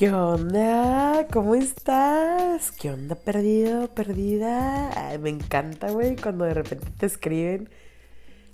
¿Qué 0.00 0.10
onda? 0.10 1.26
¿Cómo 1.30 1.54
estás? 1.54 2.72
¿Qué 2.72 2.90
onda 2.90 3.16
perdido, 3.16 3.86
perdida? 3.88 4.90
Me 5.20 5.28
encanta, 5.28 5.90
güey, 5.90 6.16
cuando 6.16 6.46
de 6.46 6.54
repente 6.54 6.86
te 6.98 7.04
escriben. 7.04 7.68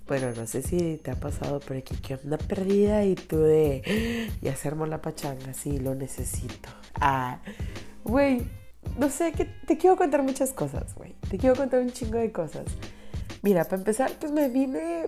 Bueno, 0.08 0.32
no 0.36 0.48
sé 0.48 0.62
si 0.62 0.96
te 0.96 1.12
ha 1.12 1.14
pasado, 1.14 1.60
pero 1.64 1.78
aquí, 1.78 1.94
¿qué 2.02 2.16
onda 2.16 2.36
perdida? 2.36 3.04
Y 3.04 3.14
tú 3.14 3.38
de, 3.38 3.82
"Ah, 3.86 4.36
ya 4.42 4.56
se 4.56 4.66
armó 4.66 4.86
la 4.86 5.00
pachanga, 5.00 5.54
sí, 5.54 5.78
lo 5.78 5.94
necesito. 5.94 6.68
Ah, 6.96 7.38
güey, 8.02 8.42
no 8.98 9.08
sé, 9.08 9.30
que 9.30 9.44
te 9.44 9.78
quiero 9.78 9.96
contar 9.96 10.24
muchas 10.24 10.52
cosas, 10.52 10.96
güey. 10.96 11.14
Te 11.30 11.38
quiero 11.38 11.54
contar 11.54 11.78
un 11.78 11.92
chingo 11.92 12.18
de 12.18 12.32
cosas. 12.32 12.64
Mira, 13.42 13.62
para 13.62 13.76
empezar, 13.76 14.10
pues 14.18 14.32
me 14.32 14.48
vine 14.48 15.06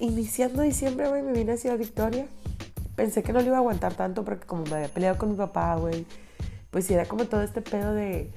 iniciando 0.00 0.60
diciembre, 0.60 1.08
güey, 1.08 1.22
me 1.22 1.32
vine 1.32 1.52
hacia 1.52 1.74
Victoria. 1.76 2.26
Pensé 2.96 3.22
que 3.22 3.32
no 3.32 3.40
lo 3.40 3.46
iba 3.46 3.56
a 3.56 3.60
aguantar 3.60 3.94
tanto 3.94 4.24
porque 4.24 4.46
como 4.46 4.64
me 4.64 4.74
había 4.74 4.88
peleado 4.88 5.18
con 5.18 5.30
mi 5.30 5.36
papá, 5.36 5.76
güey, 5.76 6.06
pues 6.70 6.90
era 6.90 7.06
como 7.06 7.24
todo 7.26 7.42
este 7.42 7.62
pedo 7.62 7.94
de, 7.94 8.30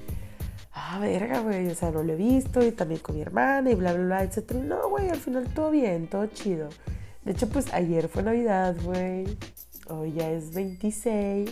ah, 0.73 0.99
verga, 0.99 1.39
güey, 1.39 1.67
o 1.67 1.75
sea, 1.75 1.91
no 1.91 2.03
lo 2.03 2.13
he 2.13 2.15
visto 2.15 2.63
y 2.63 2.71
también 2.71 3.01
con 3.01 3.15
mi 3.15 3.21
hermana 3.21 3.71
y 3.71 3.75
bla, 3.75 3.93
bla, 3.93 4.03
bla, 4.03 4.23
etcétera. 4.23 4.61
No, 4.61 4.89
güey, 4.89 5.09
al 5.09 5.19
final 5.19 5.45
todo 5.53 5.71
bien, 5.71 6.07
todo 6.07 6.25
chido. 6.27 6.69
De 7.23 7.31
hecho, 7.31 7.49
pues 7.49 7.73
ayer 7.73 8.07
fue 8.07 8.23
Navidad, 8.23 8.75
güey. 8.83 9.25
Hoy 9.87 10.13
ya 10.13 10.29
es 10.29 10.53
26. 10.53 11.51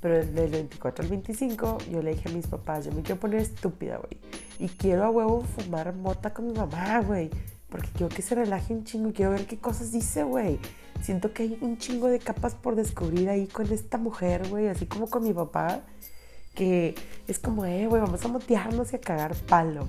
Pero 0.00 0.24
del 0.24 0.50
24 0.50 1.04
al 1.04 1.10
25 1.10 1.78
yo 1.90 2.02
le 2.02 2.14
dije 2.14 2.28
a 2.28 2.32
mis 2.32 2.46
papás, 2.46 2.84
yo 2.84 2.92
me 2.92 3.02
quiero 3.02 3.20
poner 3.20 3.40
estúpida, 3.40 3.96
güey. 3.96 4.20
Y 4.58 4.68
quiero 4.68 5.04
a 5.04 5.10
huevo 5.10 5.42
fumar 5.42 5.94
mota 5.94 6.32
con 6.32 6.46
mi 6.46 6.52
mamá, 6.52 7.00
güey. 7.00 7.30
Porque 7.68 7.88
quiero 7.90 8.08
que 8.14 8.22
se 8.22 8.34
relaje 8.34 8.72
un 8.72 8.84
chingo. 8.84 9.12
Quiero 9.12 9.32
ver 9.32 9.46
qué 9.46 9.58
cosas 9.58 9.92
dice, 9.92 10.22
güey. 10.22 10.58
Siento 11.02 11.32
que 11.32 11.44
hay 11.44 11.58
un 11.60 11.78
chingo 11.78 12.08
de 12.08 12.18
capas 12.18 12.54
por 12.54 12.76
descubrir 12.76 13.28
ahí 13.28 13.46
con 13.46 13.70
esta 13.72 13.98
mujer, 13.98 14.48
güey. 14.48 14.68
Así 14.68 14.86
como 14.86 15.08
con 15.08 15.24
mi 15.24 15.32
papá. 15.32 15.82
Que 16.54 16.94
es 17.28 17.38
como, 17.38 17.64
eh, 17.66 17.86
güey, 17.86 18.00
vamos 18.00 18.24
a 18.24 18.28
motearnos 18.28 18.92
y 18.92 18.96
a 18.96 19.00
cagar 19.00 19.34
palo. 19.34 19.88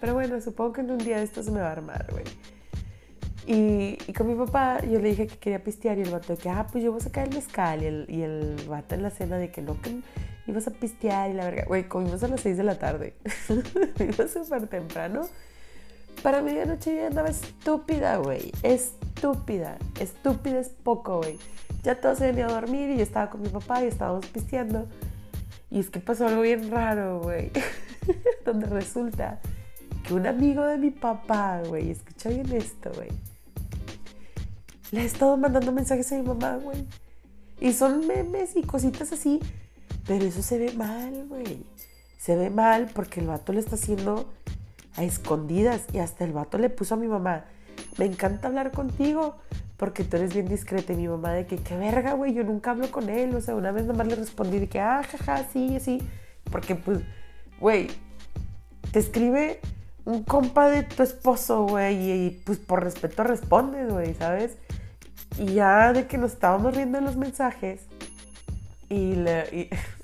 Pero 0.00 0.14
bueno, 0.14 0.40
supongo 0.40 0.72
que 0.72 0.80
en 0.80 0.90
un 0.90 0.98
día 0.98 1.18
de 1.18 1.24
esto 1.24 1.42
se 1.42 1.50
me 1.50 1.60
va 1.60 1.68
a 1.68 1.72
armar, 1.72 2.06
güey. 2.10 2.24
Y, 3.46 3.98
y, 4.06 4.12
con 4.14 4.26
mi 4.26 4.34
papá 4.34 4.80
yo 4.80 4.98
le 5.00 5.10
dije 5.10 5.26
que 5.26 5.36
quería 5.36 5.62
pistear 5.62 5.98
y 5.98 6.02
el 6.02 6.10
vato 6.10 6.34
de 6.34 6.38
que, 6.38 6.48
ah, 6.48 6.66
pues 6.72 6.82
yo 6.82 6.92
voy 6.92 7.00
a 7.00 7.04
sacar 7.04 7.28
el 7.28 7.34
mezcal. 7.34 7.82
Y 7.82 7.86
el, 7.86 8.06
y 8.08 8.22
el 8.22 8.56
vato 8.68 8.94
en 8.94 9.02
la 9.02 9.10
cena 9.10 9.36
de 9.36 9.50
que 9.50 9.60
no, 9.60 9.80
que 9.80 10.00
ibas 10.46 10.66
a 10.66 10.70
pistear 10.70 11.30
y 11.30 11.34
la 11.34 11.44
verga. 11.44 11.64
Güey, 11.66 11.88
comimos 11.88 12.22
a 12.22 12.28
las 12.28 12.40
6 12.40 12.56
de 12.56 12.64
la 12.64 12.78
tarde. 12.78 13.14
Iba 13.98 14.28
súper 14.28 14.66
temprano. 14.66 15.28
Para 16.22 16.42
medianoche 16.42 16.96
ya 16.96 17.06
andaba 17.06 17.28
estúpida, 17.28 18.16
güey. 18.16 18.52
Estúpida. 18.62 19.78
Estúpida 20.00 20.60
es 20.60 20.68
poco, 20.68 21.18
güey. 21.18 21.38
Ya 21.82 22.00
todos 22.00 22.18
se 22.18 22.26
venían 22.26 22.50
a 22.50 22.54
dormir 22.54 22.90
y 22.90 22.96
yo 22.96 23.02
estaba 23.02 23.30
con 23.30 23.42
mi 23.42 23.48
papá 23.48 23.84
y 23.84 23.88
estábamos 23.88 24.26
pisteando. 24.26 24.86
Y 25.70 25.80
es 25.80 25.90
que 25.90 26.00
pasó 26.00 26.26
algo 26.26 26.42
bien 26.42 26.70
raro, 26.70 27.20
güey. 27.20 27.50
Donde 28.44 28.66
resulta 28.66 29.40
que 30.06 30.14
un 30.14 30.26
amigo 30.26 30.64
de 30.64 30.78
mi 30.78 30.90
papá, 30.90 31.62
güey, 31.66 31.90
escucha 31.90 32.28
bien 32.28 32.50
esto, 32.52 32.90
güey. 32.94 33.08
Le 34.92 35.00
ha 35.00 35.04
estado 35.04 35.36
mandando 35.36 35.72
mensajes 35.72 36.12
a 36.12 36.16
mi 36.16 36.22
mamá, 36.22 36.56
güey. 36.56 36.86
Y 37.60 37.72
son 37.72 38.06
memes 38.06 38.56
y 38.56 38.62
cositas 38.62 39.12
así. 39.12 39.40
Pero 40.06 40.24
eso 40.24 40.42
se 40.42 40.58
ve 40.58 40.72
mal, 40.72 41.26
güey. 41.28 41.64
Se 42.18 42.36
ve 42.36 42.50
mal 42.50 42.90
porque 42.94 43.20
el 43.20 43.26
vato 43.26 43.52
le 43.52 43.60
está 43.60 43.74
haciendo 43.74 44.30
a 44.96 45.04
escondidas. 45.04 45.86
Y 45.92 45.98
hasta 45.98 46.24
el 46.24 46.32
vato 46.32 46.58
le 46.58 46.70
puso 46.70 46.94
a 46.94 46.96
mi 46.96 47.08
mamá. 47.08 47.44
Me 47.98 48.04
encanta 48.04 48.48
hablar 48.48 48.72
contigo 48.72 49.36
porque 49.76 50.04
tú 50.04 50.16
eres 50.16 50.34
bien 50.34 50.48
discreta. 50.48 50.92
Y 50.92 50.96
mi 50.96 51.08
mamá 51.08 51.32
de 51.32 51.46
que, 51.46 51.56
qué 51.56 51.76
verga, 51.76 52.12
güey, 52.14 52.34
yo 52.34 52.44
nunca 52.44 52.72
hablo 52.72 52.90
con 52.90 53.08
él. 53.08 53.34
O 53.34 53.40
sea, 53.40 53.54
una 53.54 53.72
vez 53.72 53.86
nomás 53.86 54.06
le 54.06 54.16
respondí 54.16 54.58
de 54.58 54.68
que, 54.68 54.80
ah, 54.80 55.02
jaja, 55.02 55.44
sí, 55.52 55.78
sí. 55.80 56.02
Porque, 56.50 56.74
pues, 56.74 57.00
güey, 57.60 57.88
te 58.92 58.98
escribe 58.98 59.60
un 60.04 60.22
compa 60.22 60.68
de 60.68 60.82
tu 60.82 61.02
esposo, 61.02 61.66
güey, 61.66 61.96
y, 61.96 62.26
y, 62.26 62.30
pues 62.44 62.58
por 62.58 62.82
respeto 62.82 63.24
respondes, 63.24 63.90
güey, 63.90 64.14
¿sabes? 64.14 64.58
Y 65.38 65.54
ya 65.54 65.92
de 65.92 66.06
que 66.06 66.18
nos 66.18 66.32
estábamos 66.32 66.76
riendo 66.76 66.98
en 66.98 67.04
los 67.04 67.16
mensajes, 67.16 67.86
y, 68.88 69.14
le, 69.14 69.44
y, 69.50 69.70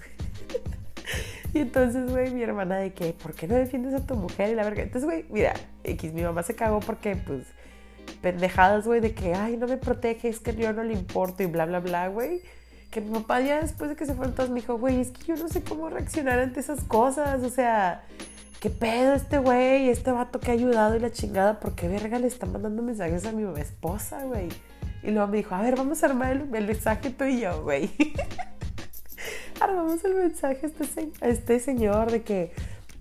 y 1.54 1.58
entonces, 1.58 2.10
güey, 2.10 2.30
mi 2.32 2.42
hermana 2.42 2.76
de 2.76 2.92
que, 2.92 3.12
¿por 3.12 3.34
qué 3.34 3.46
no 3.46 3.54
defiendes 3.54 3.94
a 3.94 4.06
tu 4.06 4.14
mujer 4.14 4.50
y 4.50 4.54
la 4.54 4.64
verga? 4.64 4.82
Entonces, 4.82 5.04
güey, 5.04 5.24
mira, 5.30 5.54
X, 5.84 6.12
mi 6.12 6.22
mamá 6.22 6.42
se 6.42 6.54
cagó 6.54 6.80
porque, 6.80 7.16
pues, 7.16 7.46
pendejadas, 8.20 8.86
güey, 8.86 9.00
de 9.00 9.14
que, 9.14 9.34
ay, 9.34 9.56
no 9.56 9.66
me 9.66 9.76
proteges, 9.76 10.40
que 10.40 10.54
yo 10.54 10.72
no 10.72 10.82
le 10.82 10.92
importo 10.92 11.42
y 11.42 11.46
bla, 11.46 11.66
bla, 11.66 11.80
bla, 11.80 12.08
güey. 12.08 12.42
Que 12.90 13.00
mi 13.00 13.10
papá 13.10 13.40
ya 13.40 13.60
después 13.60 13.90
de 13.90 13.96
que 13.96 14.04
se 14.04 14.14
fueron 14.14 14.34
todos 14.34 14.50
me 14.50 14.60
dijo, 14.60 14.76
güey, 14.76 15.00
es 15.00 15.10
que 15.10 15.24
yo 15.24 15.36
no 15.36 15.48
sé 15.48 15.62
cómo 15.62 15.88
reaccionar 15.88 16.40
ante 16.40 16.60
esas 16.60 16.82
cosas, 16.82 17.42
o 17.44 17.50
sea 17.50 18.02
¿qué 18.60 18.68
pedo 18.68 19.14
este 19.14 19.38
güey? 19.38 19.88
Este 19.88 20.12
vato 20.12 20.38
que 20.38 20.50
ha 20.50 20.54
ayudado 20.54 20.94
y 20.94 21.00
la 21.00 21.10
chingada, 21.10 21.58
¿por 21.58 21.74
qué 21.74 21.88
verga 21.88 22.18
le 22.18 22.26
está 22.26 22.46
mandando 22.46 22.82
mensajes 22.82 23.24
a 23.24 23.32
mi 23.32 23.42
esposa, 23.58 24.24
güey? 24.24 24.48
Y 25.02 25.10
luego 25.10 25.28
me 25.28 25.38
dijo, 25.38 25.54
a 25.54 25.62
ver, 25.62 25.76
vamos 25.76 26.02
a 26.02 26.06
armar 26.06 26.32
el, 26.32 26.54
el 26.54 26.66
mensaje 26.66 27.10
tú 27.10 27.24
y 27.24 27.40
yo, 27.40 27.62
güey. 27.62 27.90
Armamos 29.60 30.04
el 30.04 30.14
mensaje 30.14 30.60
a 30.62 30.66
este, 30.66 31.10
a 31.20 31.28
este 31.28 31.60
señor 31.60 32.10
de 32.10 32.22
que, 32.22 32.52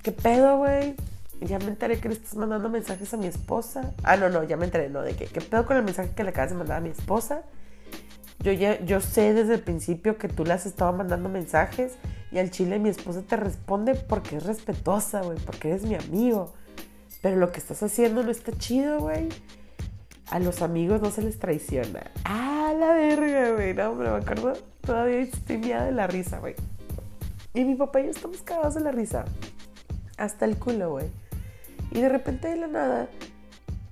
¿qué 0.03 0.11
pedo, 0.11 0.57
güey? 0.57 0.95
Ya 1.41 1.57
me 1.59 1.67
enteré 1.67 1.99
que 1.99 2.09
le 2.09 2.15
estás 2.15 2.35
mandando 2.35 2.69
mensajes 2.69 3.13
a 3.13 3.17
mi 3.17 3.27
esposa. 3.27 3.93
Ah, 4.03 4.17
no, 4.17 4.29
no, 4.29 4.43
ya 4.43 4.57
me 4.57 4.65
enteré, 4.65 4.89
no, 4.89 5.01
de 5.01 5.15
que, 5.15 5.25
¿qué 5.25 5.39
pedo 5.39 5.65
con 5.65 5.77
el 5.77 5.83
mensaje 5.83 6.11
que 6.15 6.23
le 6.23 6.31
acabas 6.31 6.51
de 6.51 6.57
mandar 6.57 6.77
a 6.77 6.81
mi 6.81 6.89
esposa? 6.89 7.43
Yo, 8.39 8.51
ya, 8.51 8.79
yo 8.85 9.01
sé 9.01 9.33
desde 9.33 9.55
el 9.55 9.61
principio 9.61 10.17
que 10.17 10.27
tú 10.27 10.45
le 10.45 10.53
has 10.53 10.65
estado 10.65 10.91
mandando 10.93 11.29
mensajes 11.29 11.93
y 12.31 12.39
al 12.39 12.51
chile 12.51 12.79
mi 12.79 12.89
esposa 12.89 13.21
te 13.21 13.35
responde 13.35 13.95
porque 13.95 14.37
es 14.37 14.43
respetuosa, 14.43 15.21
güey, 15.21 15.37
porque 15.39 15.69
eres 15.69 15.83
mi 15.83 15.95
amigo. 15.95 16.53
Pero 17.21 17.35
lo 17.35 17.51
que 17.51 17.59
estás 17.59 17.83
haciendo 17.83 18.23
no 18.23 18.31
está 18.31 18.51
chido, 18.57 18.99
güey. 18.99 19.27
A 20.29 20.39
los 20.39 20.61
amigos 20.61 21.01
no 21.01 21.09
se 21.11 21.21
les 21.21 21.39
traiciona. 21.39 22.11
Ah, 22.23 22.73
la 22.77 22.93
verga, 22.93 23.51
güey. 23.51 23.73
No, 23.73 23.97
pero 23.97 24.11
me 24.11 24.17
acuerdo, 24.19 24.53
todavía 24.81 25.19
estoy 25.19 25.57
miada 25.57 25.85
de 25.85 25.91
la 25.91 26.07
risa, 26.07 26.39
güey. 26.39 26.55
Y 27.53 27.63
mi 27.63 27.75
papá 27.75 28.01
y 28.01 28.05
yo 28.05 28.11
estamos 28.11 28.41
cagados 28.41 28.75
de 28.75 28.81
la 28.81 28.91
risa. 28.91 29.25
Hasta 30.17 30.45
el 30.45 30.57
culo, 30.57 30.91
güey. 30.91 31.07
Y 31.91 32.01
de 32.01 32.09
repente 32.09 32.47
de 32.47 32.57
la 32.57 32.67
nada, 32.67 33.09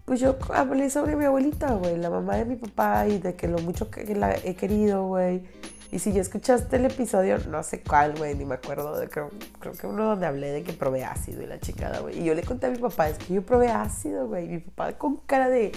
pues 0.06 0.20
yo 0.20 0.38
hablé 0.54 0.90
sobre 0.90 1.16
mi 1.16 1.26
abuelita, 1.26 1.74
güey, 1.74 1.98
la 1.98 2.10
mamá 2.10 2.36
de 2.36 2.46
mi 2.46 2.56
papá 2.56 3.08
y 3.08 3.18
de 3.18 3.36
que 3.36 3.48
lo 3.48 3.58
mucho 3.60 3.90
que 3.90 4.14
la 4.16 4.36
he 4.36 4.56
querido, 4.56 5.08
güey. 5.08 5.44
Y 5.92 6.00
si 6.00 6.12
ya 6.12 6.22
escuchaste 6.22 6.76
el 6.76 6.86
episodio, 6.86 7.38
no 7.50 7.64
sé 7.64 7.82
cuál, 7.82 8.18
güey, 8.18 8.36
ni 8.36 8.46
me 8.46 8.56
acuerdo, 8.56 8.94
creo, 9.10 9.32
creo, 9.60 9.74
que 9.74 9.88
uno 9.88 10.04
donde 10.04 10.26
hablé 10.26 10.52
de 10.52 10.64
que 10.64 10.74
probé 10.74 11.06
ácido 11.06 11.42
y 11.42 11.46
la 11.46 11.60
chingada, 11.60 12.02
güey. 12.02 12.20
Y 12.20 12.26
yo 12.26 12.36
le 12.36 12.44
conté 12.44 12.68
a 12.68 12.70
mi 12.70 12.78
papá, 12.78 13.10
es 13.10 13.18
que 13.18 13.34
yo 13.34 13.42
probé 13.42 13.70
ácido, 13.70 14.28
güey. 14.28 14.46
Y 14.46 14.48
mi 14.50 14.60
papá 14.60 14.98
con 14.98 15.18
cara 15.18 15.50
de, 15.50 15.72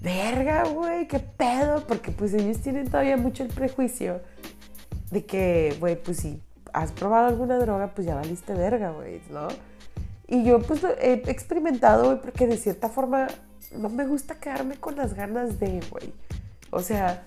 verga, 0.00 0.64
güey, 0.64 1.06
qué 1.06 1.18
pedo. 1.18 1.86
Porque 1.86 2.10
pues 2.10 2.32
ellos 2.32 2.58
tienen 2.58 2.88
todavía 2.88 3.16
mucho 3.18 3.42
el 3.42 3.50
prejuicio 3.50 4.20
de 5.12 5.26
que, 5.26 5.76
güey, 5.78 6.02
pues 6.02 6.18
si 6.18 6.42
has 6.72 6.90
probado 6.90 7.28
alguna 7.28 7.58
droga, 7.58 7.88
pues 7.94 8.06
ya 8.06 8.14
valiste 8.14 8.54
verga, 8.54 8.92
güey, 8.92 9.20
¿no? 9.30 9.48
Y 10.26 10.42
yo 10.42 10.60
pues 10.60 10.82
he 11.00 11.12
experimentado, 11.30 12.06
güey, 12.06 12.20
porque 12.20 12.46
de 12.46 12.56
cierta 12.56 12.88
forma 12.88 13.26
no 13.76 13.90
me 13.90 14.06
gusta 14.06 14.36
quedarme 14.36 14.76
con 14.76 14.96
las 14.96 15.12
ganas 15.12 15.60
de, 15.60 15.82
güey. 15.90 16.14
O 16.70 16.80
sea, 16.80 17.24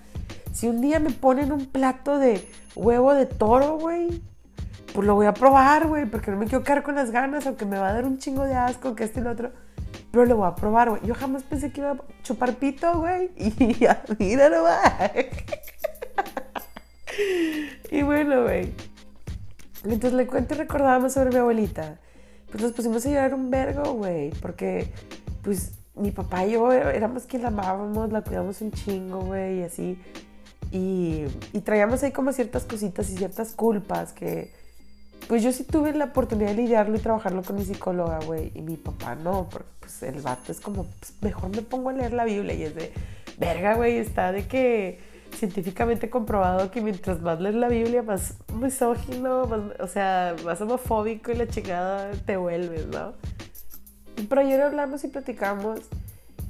si 0.52 0.66
un 0.66 0.80
día 0.80 0.98
me 0.98 1.10
ponen 1.10 1.52
un 1.52 1.66
plato 1.66 2.18
de 2.18 2.44
huevo 2.74 3.14
de 3.14 3.26
toro, 3.26 3.78
güey, 3.78 4.20
pues 4.92 5.06
lo 5.06 5.14
voy 5.14 5.26
a 5.26 5.34
probar, 5.34 5.86
güey, 5.86 6.06
porque 6.06 6.32
no 6.32 6.38
me 6.38 6.46
quiero 6.46 6.64
quedar 6.64 6.82
con 6.82 6.96
las 6.96 7.12
ganas, 7.12 7.46
aunque 7.46 7.66
me 7.66 7.78
va 7.78 7.90
a 7.90 7.92
dar 7.92 8.04
un 8.04 8.18
chingo 8.18 8.42
de 8.42 8.54
asco, 8.54 8.96
que 8.96 9.04
este 9.04 9.20
y 9.20 9.26
otro. 9.26 9.52
Pero 10.10 10.24
lo 10.24 10.38
voy 10.38 10.48
a 10.48 10.56
probar, 10.56 10.90
güey. 10.90 11.02
Yo 11.04 11.14
jamás 11.14 11.44
pensé 11.44 11.70
que 11.70 11.82
iba 11.82 11.92
a 11.92 11.98
chupar 12.24 12.54
pito, 12.54 12.98
güey. 12.98 13.30
Y 13.36 13.74
ya, 13.74 14.02
mira 14.18 14.48
nomás. 14.48 15.12
Y 17.90 18.02
bueno, 18.02 18.42
güey. 18.42 18.72
Mientras 19.84 20.12
le 20.12 20.26
cuento 20.26 20.54
y 20.54 20.58
recordábamos 20.58 21.12
sobre 21.12 21.30
mi 21.30 21.36
abuelita, 21.36 21.98
pues 22.50 22.62
nos 22.62 22.72
pusimos 22.72 23.04
a 23.06 23.08
llorar 23.08 23.34
un 23.34 23.50
vergo, 23.50 23.92
güey. 23.92 24.30
Porque, 24.40 24.92
pues, 25.42 25.72
mi 25.94 26.10
papá 26.10 26.44
y 26.44 26.52
yo 26.52 26.72
éramos 26.72 27.24
quien 27.24 27.42
la 27.42 27.48
amábamos, 27.48 28.12
la 28.12 28.22
cuidamos 28.22 28.60
un 28.60 28.72
chingo, 28.72 29.20
güey, 29.20 29.60
y 29.60 29.62
así. 29.62 29.98
Y, 30.72 31.24
y, 31.52 31.60
traíamos 31.60 32.02
ahí 32.02 32.10
como 32.10 32.32
ciertas 32.32 32.64
cositas 32.64 33.08
y 33.10 33.16
ciertas 33.16 33.52
culpas 33.52 34.12
que, 34.12 34.52
pues 35.28 35.42
yo 35.42 35.52
sí 35.52 35.64
tuve 35.64 35.92
la 35.94 36.06
oportunidad 36.06 36.50
de 36.50 36.54
lidiarlo 36.54 36.96
y 36.96 37.00
trabajarlo 37.00 37.42
con 37.42 37.56
mi 37.56 37.64
psicóloga, 37.64 38.18
güey, 38.26 38.52
y 38.54 38.62
mi 38.62 38.76
papá 38.76 39.14
no, 39.14 39.48
porque 39.48 39.68
pues 39.80 40.02
el 40.02 40.20
vato 40.20 40.52
es 40.52 40.60
como, 40.60 40.84
pues 40.84 41.14
mejor 41.20 41.50
me 41.50 41.62
pongo 41.62 41.90
a 41.90 41.92
leer 41.92 42.12
la 42.12 42.24
Biblia 42.24 42.54
y 42.54 42.62
es 42.64 42.74
de, 42.74 42.92
verga, 43.38 43.74
güey, 43.74 43.98
está 43.98 44.32
de 44.32 44.46
que 44.46 44.98
científicamente 45.36 46.10
comprobado 46.10 46.70
que 46.70 46.80
mientras 46.80 47.20
más 47.20 47.40
lees 47.40 47.54
la 47.54 47.68
Biblia, 47.68 48.02
más 48.02 48.34
misógino, 48.54 49.46
más, 49.46 49.60
o 49.80 49.86
sea, 49.86 50.34
más 50.44 50.60
homofóbico 50.60 51.30
y 51.30 51.36
la 51.36 51.46
chingada 51.46 52.10
te 52.24 52.36
vuelves, 52.36 52.86
¿no? 52.86 53.14
Pero 54.28 54.40
ayer 54.40 54.62
hablamos 54.62 55.04
y 55.04 55.08
platicamos 55.08 55.80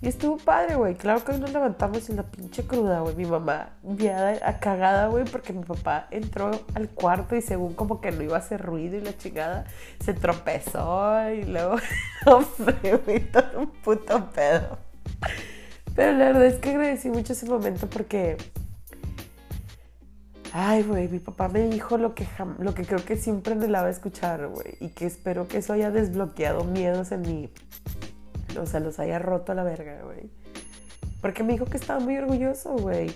Y 0.02 0.08
estuvo 0.08 0.36
padre, 0.36 0.76
güey. 0.76 0.94
Claro 0.94 1.24
que 1.24 1.32
hoy 1.32 1.40
nos 1.40 1.52
levantamos 1.52 2.08
en 2.10 2.16
la 2.16 2.22
pinche 2.22 2.64
cruda, 2.64 3.00
güey. 3.00 3.16
Mi 3.16 3.24
mamá 3.24 3.70
a 4.44 4.58
cagada, 4.60 5.08
güey, 5.08 5.24
porque 5.24 5.52
mi 5.52 5.64
papá 5.64 6.06
entró 6.10 6.50
al 6.74 6.90
cuarto 6.90 7.34
y 7.34 7.40
según 7.40 7.74
como 7.74 8.00
que 8.00 8.12
no 8.12 8.22
iba 8.22 8.36
a 8.36 8.40
hacer 8.40 8.60
ruido 8.60 8.96
y 8.96 9.00
la 9.00 9.16
chingada, 9.16 9.64
se 10.04 10.12
tropezó 10.12 11.30
y 11.30 11.44
luego, 11.44 11.76
hombre, 12.26 12.96
güey, 13.04 13.26
un 13.56 13.68
puto 13.82 14.30
pedo. 14.32 14.78
Pero 15.94 16.12
la 16.12 16.26
verdad 16.26 16.44
es 16.44 16.56
que 16.56 16.70
agradecí 16.70 17.08
mucho 17.08 17.32
ese 17.32 17.46
momento 17.46 17.88
porque... 17.88 18.36
Ay, 20.58 20.84
güey, 20.84 21.06
mi 21.08 21.18
papá 21.18 21.48
me 21.48 21.68
dijo 21.68 21.98
lo 21.98 22.14
que, 22.14 22.26
lo 22.58 22.72
que 22.72 22.84
creo 22.86 23.04
que 23.04 23.16
siempre 23.16 23.52
anhelaba 23.52 23.90
escuchar, 23.90 24.48
güey. 24.48 24.76
Y 24.80 24.88
que 24.88 25.04
espero 25.04 25.48
que 25.48 25.58
eso 25.58 25.74
haya 25.74 25.90
desbloqueado 25.90 26.64
miedos 26.64 27.12
en 27.12 27.20
mí 27.22 27.50
o 28.58 28.66
sea, 28.66 28.80
los 28.80 28.98
haya 28.98 29.18
roto 29.18 29.52
a 29.52 29.54
la 29.54 29.64
verga, 29.64 30.00
güey. 30.04 30.30
Porque 31.20 31.42
me 31.42 31.52
dijo 31.52 31.66
que 31.66 31.76
estaba 31.76 32.00
muy 32.00 32.16
orgulloso, 32.16 32.76
güey. 32.76 33.10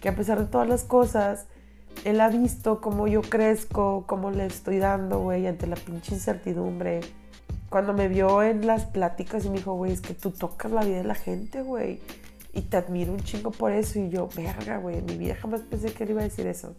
Que 0.00 0.08
a 0.08 0.14
pesar 0.16 0.38
de 0.38 0.46
todas 0.46 0.68
las 0.68 0.84
cosas, 0.84 1.46
él 2.04 2.20
ha 2.20 2.28
visto 2.28 2.80
cómo 2.80 3.06
yo 3.06 3.22
crezco, 3.22 4.04
cómo 4.06 4.30
le 4.30 4.46
estoy 4.46 4.78
dando, 4.78 5.20
güey, 5.20 5.46
ante 5.46 5.66
la 5.66 5.76
pinche 5.76 6.14
incertidumbre. 6.14 7.00
Cuando 7.68 7.92
me 7.92 8.08
vio 8.08 8.42
en 8.42 8.66
las 8.66 8.84
pláticas 8.84 9.44
y 9.44 9.50
me 9.50 9.58
dijo, 9.58 9.74
güey, 9.74 9.92
es 9.92 10.00
que 10.00 10.14
tú 10.14 10.30
tocas 10.30 10.72
la 10.72 10.84
vida 10.84 10.98
de 10.98 11.04
la 11.04 11.14
gente, 11.14 11.62
güey. 11.62 12.00
Y 12.52 12.62
te 12.62 12.76
admiro 12.76 13.12
un 13.12 13.20
chingo 13.20 13.50
por 13.50 13.72
eso. 13.72 13.98
Y 13.98 14.10
yo, 14.10 14.28
verga, 14.36 14.78
güey, 14.78 14.98
en 14.98 15.06
mi 15.06 15.16
vida 15.16 15.34
jamás 15.34 15.62
pensé 15.62 15.92
que 15.92 16.04
él 16.04 16.10
iba 16.10 16.20
a 16.20 16.24
decir 16.24 16.46
eso. 16.46 16.74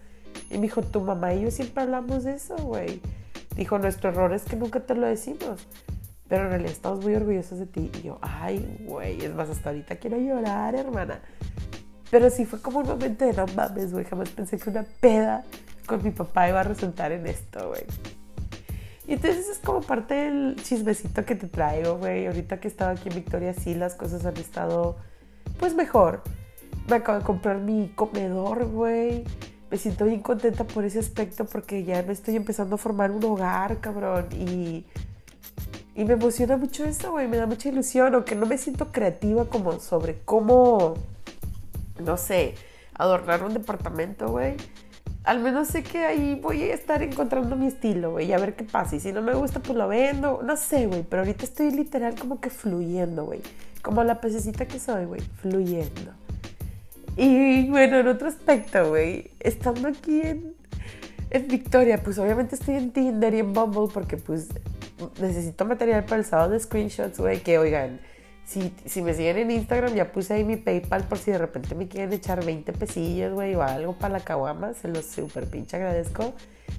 Y 0.50 0.56
me 0.56 0.64
dijo, 0.64 0.81
tu 0.81 1.02
mamá 1.02 1.34
y 1.34 1.42
yo 1.42 1.52
siempre 1.52 1.84
hablamos 1.84 2.24
de 2.24 2.36
eso, 2.36 2.56
güey. 2.58 3.02
Dijo, 3.56 3.78
nuestro 3.80 4.10
error 4.10 4.34
es 4.34 4.44
que 4.44 4.56
nunca 4.56 4.80
te 4.80 4.96
lo 4.96 5.08
decimos 5.08 5.68
pero 6.34 6.46
en 6.46 6.50
realidad 6.50 6.72
estamos 6.72 7.04
muy 7.04 7.14
orgullosos 7.14 7.60
de 7.60 7.68
ti. 7.68 7.92
Y 8.00 8.08
yo, 8.08 8.18
ay, 8.22 8.86
güey, 8.88 9.24
es 9.24 9.36
más, 9.36 9.50
hasta 9.50 9.70
ahorita 9.70 9.98
quiero 9.98 10.18
llorar, 10.18 10.74
hermana. 10.74 11.20
Pero 12.10 12.28
sí 12.31 12.46
fue 12.46 12.60
como 12.60 12.80
un 12.80 12.88
momento 12.88 13.24
de 13.24 13.34
no 13.34 13.46
mames, 13.56 13.92
güey, 13.92 14.04
jamás 14.04 14.30
pensé 14.30 14.58
que 14.58 14.70
una 14.72 14.84
peda 15.00 15.44
con 15.86 16.04
mi 16.04 16.10
papá 16.10 16.50
iba 16.50 16.62
a 16.62 16.64
resultar 16.64 17.12
en 17.12 17.28
esto, 17.28 17.70
güey. 17.70 17.84
Y 19.06 19.14
entonces 19.14 19.48
es 19.48 19.60
como 19.60 19.81
parte 19.81 20.16
del 20.16 20.56
chismecito 20.64 21.24
que 21.24 21.36
te 21.36 21.48
traigo, 21.48 21.98
güey. 21.98 22.25
Ahorita 22.25 22.60
que 22.60 22.68
estaba 22.68 22.94
aquí 22.94 23.10
en 23.10 23.16
Victoria, 23.16 23.54
sí, 23.54 23.75
las 23.75 23.94
cosas 23.94 24.25
han 24.25 24.38
estado, 24.38 24.98
pues, 25.59 25.75
mejor. 25.75 26.21
Me 26.88 26.97
acabo 26.97 27.19
de 27.19 27.23
comprar 27.23 27.59
mi 27.59 27.89
comedor, 27.95 28.65
güey. 28.65 29.23
Me 29.71 29.77
siento 29.77 30.05
bien 30.05 30.21
contenta 30.21 30.65
por 30.65 30.85
ese 30.85 31.00
aspecto 31.00 31.45
porque 31.45 31.83
ya 31.83 32.03
me 32.03 32.13
estoy 32.13 32.35
empezando 32.35 32.75
a 32.75 32.77
formar 32.77 33.11
un 33.11 33.23
hogar, 33.23 33.79
cabrón. 33.79 34.27
Y 34.31 34.85
y 35.95 36.05
me 36.05 36.13
emociona 36.13 36.57
mucho 36.57 36.85
eso, 36.85 37.11
güey, 37.11 37.27
me 37.27 37.38
da 37.38 37.45
mucha 37.45 37.69
ilusión, 37.69 38.15
aunque 38.15 38.33
no 38.35 38.47
me 38.47 38.57
siento 38.57 38.91
creativa 38.91 39.45
como 39.45 39.79
sobre 39.79 40.21
cómo, 40.25 40.95
no 42.03 42.17
sé, 42.17 42.55
adornar 42.95 43.44
un 43.44 43.53
departamento, 43.53 44.27
güey. 44.29 44.57
Al 45.24 45.40
menos 45.40 45.70
sé 45.70 45.84
que 45.84 46.00
ahí 46.06 46.40
voy 46.42 46.64
a 46.64 46.74
estar 46.74 47.02
encontrando 47.02 47.56
mi 47.56 47.68
estilo, 47.68 48.12
güey, 48.12 48.28
y 48.28 48.34
a 48.34 48.38
ver 48.38 48.56
qué 48.56 48.66
pasa. 48.66 48.98
Y 48.98 49.00
si 49.00 49.14
no 49.14 49.22
me 49.22 49.34
gusta, 49.34 49.62
pues 49.62 49.78
lo 49.78 49.88
vendo. 49.88 50.42
No 50.44 50.58
sé, 50.58 50.88
güey, 50.88 51.04
pero 51.04 51.22
ahorita 51.22 51.46
estoy 51.46 51.72
literal 51.72 52.16
como 52.20 52.42
que 52.42 52.50
fluyendo, 52.50 53.25
güey. 53.25 53.42
Como 53.81 54.04
la 54.04 54.20
pececita 54.20 54.66
que 54.66 54.80
soy, 54.80 55.06
güey, 55.06 55.22
fluyendo. 55.42 56.12
Y 57.16 57.70
bueno, 57.70 58.00
en 58.00 58.08
otro 58.08 58.28
aspecto, 58.28 58.90
güey, 58.90 59.31
estando 59.40 59.88
aquí 59.88 60.22
en, 60.22 60.56
en 61.30 61.48
Victoria, 61.48 62.02
pues 62.04 62.18
obviamente 62.18 62.56
estoy 62.56 62.75
en 62.75 62.92
Tinder 62.92 63.34
y 63.34 63.40
en 63.40 63.54
Bumble 63.54 63.90
porque 63.94 64.18
pues 64.18 64.50
necesito 65.22 65.66
material 65.66 66.04
para 66.06 66.18
el 66.18 66.25
sábado 66.25 66.52
de 66.52 66.60
screenshots, 66.60 67.20
güey, 67.20 67.42
que 67.42 67.60
oigan, 67.60 68.00
si, 68.45 68.74
si, 68.86 69.01
me 69.01 69.13
siguen 69.13 69.38
en 69.38 69.51
Instagram, 69.51 69.94
ya 69.94 70.12
puse 70.12 70.34
ahí 70.34 70.44
mi 70.44 70.57
PayPal 70.57 71.04
por 71.04 71.18
si 71.18 71.31
de 71.31 71.38
repente 71.38 71.75
me 71.75 71.88
quieren 71.88 72.13
echar 72.13 72.44
20 72.44 72.74
pesillos, 72.74 73.34
güey, 73.34 73.56
o 73.56 73.63
algo 73.63 73.94
para 73.94 74.13
la 74.13 74.19
caguama, 74.19 74.74
se 74.74 74.88
los 74.88 75.06
super 75.06 75.50
pinche 75.50 75.78
agradezco. 75.78 76.34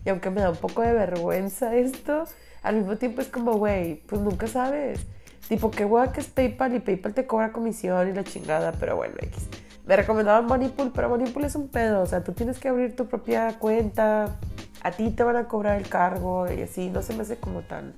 Y 0.04 0.10
aunque 0.10 0.30
me 0.30 0.40
da 0.40 0.50
un 0.50 0.56
poco 0.56 0.82
de 0.82 0.92
vergüenza 0.92 1.74
esto, 1.74 2.24
al 2.62 2.76
mismo 2.76 2.96
tiempo 2.96 3.20
es 3.20 3.28
como, 3.28 3.54
güey, 3.54 4.02
pues 4.06 4.20
nunca 4.20 4.46
sabes. 4.46 5.06
Tipo, 5.48 5.70
qué 5.70 5.84
guay 5.84 6.08
que 6.10 6.20
es 6.20 6.26
PayPal 6.26 6.74
y 6.76 6.80
PayPal 6.80 7.14
te 7.14 7.26
cobra 7.26 7.52
comisión 7.52 8.08
y 8.08 8.12
la 8.12 8.24
chingada, 8.24 8.72
pero 8.72 8.96
bueno, 8.96 9.14
X. 9.20 9.48
Me 9.86 9.96
recomendaban 9.96 10.46
Moneypool, 10.46 10.92
pero 10.94 11.10
Moneypool 11.10 11.44
es 11.44 11.54
un 11.54 11.68
pedo, 11.68 12.02
o 12.02 12.06
sea, 12.06 12.24
tú 12.24 12.32
tienes 12.32 12.58
que 12.58 12.68
abrir 12.68 12.96
tu 12.96 13.06
propia 13.06 13.58
cuenta, 13.58 14.36
a 14.82 14.90
ti 14.92 15.10
te 15.10 15.22
van 15.22 15.36
a 15.36 15.46
cobrar 15.46 15.78
el 15.78 15.88
cargo 15.88 16.50
y 16.50 16.62
así, 16.62 16.88
no 16.88 17.02
se 17.02 17.14
me 17.14 17.22
hace 17.22 17.36
como 17.36 17.60
tan 17.62 17.94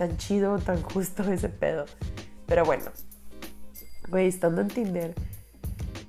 tan 0.00 0.16
chido, 0.16 0.58
tan 0.58 0.80
justo 0.82 1.22
ese 1.30 1.50
pedo. 1.50 1.84
Pero 2.50 2.64
bueno, 2.64 2.86
güey, 4.08 4.26
estando 4.26 4.60
en 4.60 4.66
Tinder, 4.66 5.14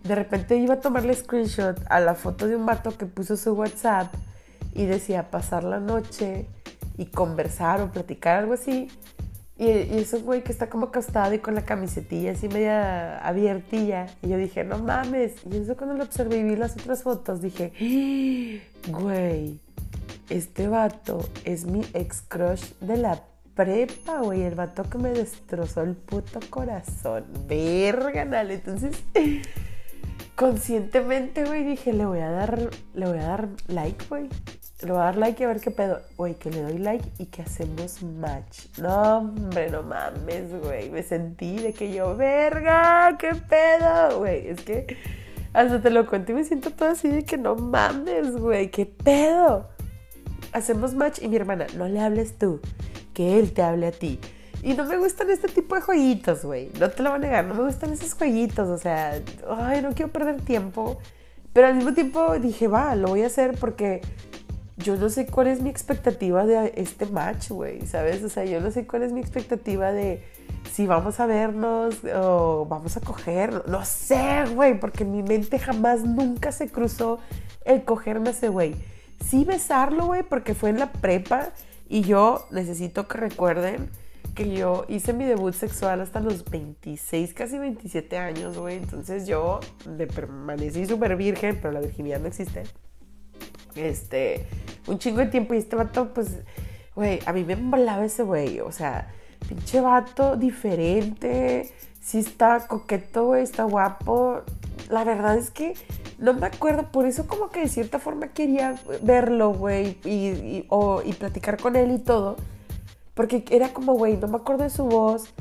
de 0.04 0.16
repente 0.16 0.58
iba 0.58 0.74
a 0.74 0.80
tomarle 0.80 1.14
screenshot 1.14 1.80
a 1.88 2.00
la 2.00 2.16
foto 2.16 2.48
de 2.48 2.56
un 2.56 2.66
vato 2.66 2.98
que 2.98 3.06
puso 3.06 3.38
su 3.38 3.54
WhatsApp 3.54 4.12
y 4.74 4.88
decía 4.88 5.30
pasar 5.30 5.64
la 5.64 5.80
noche 5.80 6.48
y 6.98 7.06
conversar 7.06 7.80
o 7.82 7.92
platicar, 7.92 8.40
algo 8.40 8.54
así. 8.54 8.88
Y, 9.56 9.68
y 9.68 10.00
eso, 10.00 10.20
güey, 10.22 10.44
que 10.44 10.52
está 10.52 10.68
como 10.68 10.88
acostado 10.88 11.32
y 11.32 11.38
con 11.38 11.54
la 11.54 11.64
camisetilla 11.64 12.32
así 12.32 12.48
media 12.48 13.20
abiertilla. 13.20 14.08
Y 14.24 14.30
yo 14.30 14.38
dije, 14.38 14.64
no 14.64 14.80
mames. 14.80 15.36
Y 15.46 15.58
eso 15.58 15.78
cuando 15.78 15.96
lo 15.96 16.04
observé 16.04 16.40
y 16.40 16.44
vi 16.44 16.56
las 16.56 16.74
otras 16.76 17.04
fotos, 17.04 17.40
dije, 17.44 17.72
güey, 18.88 19.60
este 20.28 20.68
vato 20.68 21.24
es 21.46 21.66
mi 21.66 21.86
ex 21.94 22.24
crush 22.24 22.64
de 22.80 22.98
la 22.98 23.22
prepa, 23.56 24.20
güey, 24.20 24.44
el 24.44 24.56
vato 24.56 24.84
que 24.84 24.98
me 24.98 25.10
destrozó 25.10 25.82
el 25.82 25.96
puto 25.96 26.40
corazón. 26.50 27.26
Verga, 27.48 28.26
dale. 28.26 28.56
Entonces, 28.56 29.04
conscientemente, 30.36 31.46
güey, 31.46 31.64
dije, 31.64 31.94
le 31.94 32.06
voy 32.06 32.20
a 32.20 32.32
dar, 32.32 32.70
le 32.94 33.06
voy 33.06 33.20
a 33.20 33.24
dar 33.24 33.50
like, 33.68 34.06
güey. 34.10 34.30
Le 34.82 34.92
voy 34.92 35.02
a 35.02 35.06
dar 35.06 35.18
like 35.18 35.44
y 35.44 35.46
a 35.46 35.48
ver 35.50 35.62
qué 35.62 35.70
pedo. 35.70 36.02
Güey, 36.18 36.36
que 36.36 36.50
le 36.50 36.62
doy 36.64 36.78
like 36.80 37.08
y 37.20 37.28
que 37.28 37.44
hacemos 37.44 38.02
match. 38.02 38.66
No, 38.80 39.20
hombre, 39.20 39.70
no 39.70 39.84
mames, 39.84 40.52
güey. 40.64 40.90
Me 40.90 41.04
sentí 41.04 41.58
de 41.58 41.74
que 41.74 41.94
yo, 41.94 42.16
verga, 42.18 43.16
qué 43.20 43.36
pedo, 43.36 44.20
güey. 44.20 44.48
Es 44.48 44.62
que 44.62 44.98
hasta 45.54 45.82
te 45.82 45.92
lo 45.92 46.08
cuento 46.08 46.32
y 46.32 46.36
me 46.36 46.44
siento 46.44 46.72
todo 46.72 46.90
así 46.90 47.10
de 47.10 47.24
que 47.24 47.38
no 47.38 47.56
mames, 47.56 48.32
güey, 48.32 48.72
qué 48.72 48.88
pedo. 48.88 49.70
Hacemos 50.52 50.96
match 50.96 51.20
y 51.22 51.28
mi 51.28 51.36
hermana, 51.36 51.68
no 51.78 51.88
le 51.88 52.00
hables 52.00 52.38
tú 52.38 52.60
que 53.14 53.40
él 53.40 53.54
te 53.54 53.62
hable 53.62 53.88
a 53.88 53.92
ti. 53.92 54.20
Y 54.64 54.74
no 54.74 54.86
me 54.86 54.98
gustan 54.98 55.30
este 55.32 55.48
tipo 55.48 55.76
de 55.76 55.82
jueguitos, 55.82 56.46
güey. 56.46 56.70
No 56.80 56.90
te 56.90 57.02
lo 57.02 57.10
voy 57.10 57.18
a 57.18 57.22
negar, 57.22 57.46
no 57.46 57.56
me 57.56 57.64
gustan 57.64 57.94
esos 57.94 58.14
jueguitos. 58.14 58.70
O 58.70 58.78
sea, 58.78 59.20
ay, 59.50 59.82
no 59.82 59.94
quiero 59.94 60.12
perder 60.12 60.42
tiempo. 60.42 61.00
Pero 61.54 61.68
al 61.68 61.76
mismo 61.76 61.94
tiempo 61.94 62.38
dije, 62.40 62.68
va, 62.68 62.96
lo 62.96 63.10
voy 63.10 63.24
a 63.24 63.28
hacer 63.28 63.58
porque 63.60 64.02
yo 64.78 64.96
no 64.96 65.10
sé 65.10 65.26
cuál 65.26 65.48
es 65.48 65.62
mi 65.62 65.70
expectativa 65.70 66.46
de 66.46 66.74
este 66.76 67.06
match, 67.08 67.50
güey, 67.50 67.86
¿sabes? 67.88 68.24
O 68.24 68.30
sea, 68.30 68.46
yo 68.46 68.62
no 68.62 68.72
sé 68.72 68.88
cuál 68.88 69.04
es 69.04 69.12
mi 69.12 69.20
expectativa 69.20 69.92
de 69.92 70.24
si 70.72 70.88
vamos 70.88 71.20
a 71.20 71.26
vernos 71.26 71.96
o 72.16 72.66
vamos 72.70 72.98
a 72.98 73.02
coger. 73.02 73.68
No 73.68 73.84
sé, 73.84 74.44
güey, 74.54 74.80
porque 74.80 75.04
en 75.04 75.12
mi 75.12 75.24
mente 75.24 75.60
jamás, 75.60 76.04
nunca 76.04 76.52
se 76.52 76.70
cruzó 76.70 77.20
el 77.66 77.84
cogerme 77.84 78.30
a 78.30 78.32
ese 78.32 78.50
güey. 78.50 78.76
Sí 79.26 79.44
besarlo, 79.44 80.06
güey, 80.06 80.24
porque 80.24 80.54
fue 80.54 80.70
en 80.70 80.80
la 80.80 80.92
prepa 80.92 81.50
y 81.92 82.04
yo 82.04 82.48
necesito 82.52 83.06
que 83.10 83.18
recuerden 83.18 83.90
que 84.34 84.50
yo 84.50 84.86
hice 84.88 85.12
mi 85.12 85.26
debut 85.26 85.54
sexual 85.54 86.00
hasta 86.00 86.22
los 86.22 86.46
26, 86.46 87.34
casi 87.34 87.58
27 87.58 88.18
años, 88.18 88.58
güey. 88.58 88.78
Entonces 88.78 89.28
yo 89.28 89.60
me 89.86 90.08
permanecí 90.08 90.86
súper 90.86 91.18
virgen, 91.18 91.60
pero 91.62 91.74
la 91.74 91.82
virginidad 91.82 92.22
no 92.22 92.28
existe. 92.28 92.64
Este, 93.76 94.46
un 94.88 95.00
chingo 95.00 95.18
de 95.18 95.26
tiempo 95.26 95.54
y 95.54 95.58
este 95.58 95.76
vato, 95.76 96.14
pues, 96.14 96.38
güey, 96.96 97.20
a 97.26 97.34
mí 97.34 97.44
me 97.44 97.54
embalaba 97.54 98.06
ese 98.06 98.24
güey. 98.24 98.62
O 98.62 98.72
sea, 98.72 99.14
pinche 99.50 99.82
vato 99.82 100.38
diferente. 100.38 101.74
Sí 102.00 102.20
está 102.20 102.68
coqueto, 102.70 103.26
güey, 103.26 103.44
está 103.44 103.66
guapo. 103.66 104.44
La 104.90 105.04
verdad 105.04 105.38
es 105.38 105.52
que 105.52 105.74
no 106.20 106.34
me 106.34 106.48
acuerdo, 106.48 106.92
por 106.92 107.06
eso 107.06 107.28
como 107.28 107.50
que 107.50 107.62
de 107.62 107.68
cierta 107.68 108.00
forma 108.00 108.30
quería 108.30 108.76
verlo, 109.02 109.54
güey, 109.54 109.98
y, 110.06 110.66
platicar 111.20 111.58
con 111.60 111.76
él 111.76 111.92
y 111.92 112.00
todo. 112.00 112.38
Porque 113.14 113.44
era 113.50 113.74
como, 113.74 113.94
güey, 113.94 114.18
no 114.18 114.28
me 114.28 114.38
acuerdo 114.38 114.64
de 114.64 114.70
su 114.70 114.86
voz, 114.86 115.34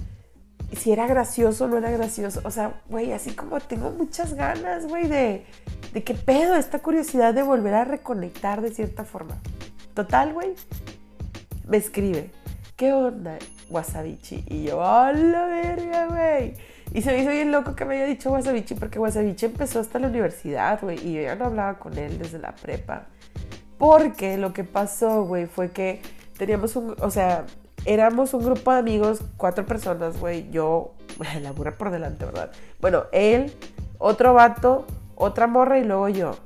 si 0.77 0.93
era 0.93 1.07
gracioso 1.07 1.65
o 1.65 1.69
no 1.69 1.79
era 1.79 1.91
gracioso. 1.91 2.41
O 2.45 2.51
sea, 2.51 2.81
güey, 2.89 3.13
así 3.13 3.33
como 3.33 3.61
tengo 3.61 3.91
muchas 3.91 4.35
ganas, 4.35 4.87
güey, 4.87 5.07
de, 5.07 5.45
de 5.93 6.05
qué 6.05 6.15
pedo, 6.15 6.57
esta 6.57 6.81
curiosidad 6.81 7.35
de 7.35 7.43
volver 7.43 7.75
a 7.75 7.85
reconectar 7.85 8.61
de 8.61 8.73
cierta 8.73 9.05
forma. 9.05 9.41
Total, 9.95 10.33
güey, 10.33 10.55
me 11.67 11.77
escribe, 11.77 12.31
¿qué 12.77 12.93
onda, 12.93 13.39
Wasabichi? 13.69 14.45
Y 14.49 14.65
yo, 14.65 14.83
¡a 14.83 15.13
la 15.13 15.45
verga, 15.47 16.07
güey! 16.07 16.55
Y 16.93 17.03
se 17.03 17.13
me 17.13 17.21
hizo 17.21 17.31
bien 17.31 17.53
loco 17.53 17.77
que 17.77 17.85
me 17.85 17.95
haya 17.97 18.07
dicho 18.07 18.33
Wasabichi, 18.33 18.75
porque 18.75 18.99
Wasabichi 18.99 19.47
empezó 19.47 19.81
hasta 19.81 19.99
la 19.99 20.09
universidad, 20.09 20.81
güey, 20.83 20.99
y 21.07 21.15
yo 21.15 21.23
ya 21.23 21.37
no 21.37 21.47
hablaba 21.47 21.79
con 21.79 21.97
él 21.97 22.19
desde 22.19 22.39
la 22.39 22.55
prepa. 22.55 23.07
Porque 23.79 24.37
lo 24.37 24.53
que 24.53 24.65
pasó, 24.65 25.25
güey, 25.25 25.47
fue 25.47 25.71
que 25.71 26.03
teníamos 26.37 26.75
un, 26.75 26.97
o 27.01 27.11
sea, 27.11 27.47
éramos 27.85 28.35
un 28.35 28.45
grupo 28.45 28.73
de 28.73 28.79
amigos, 28.81 29.23
cuatro 29.37 29.65
personas, 29.67 30.19
güey, 30.19 30.51
yo, 30.51 30.95
la 31.43 31.53
burra 31.53 31.77
por 31.77 31.91
delante, 31.91 32.25
¿verdad? 32.25 32.51
Bueno, 32.81 33.05
él, 33.13 33.53
otro 33.99 34.35
vato, 34.35 34.87
otra 35.15 35.47
morra 35.47 35.79
y 35.79 35.85
luego 35.85 36.09
yo. 36.09 36.37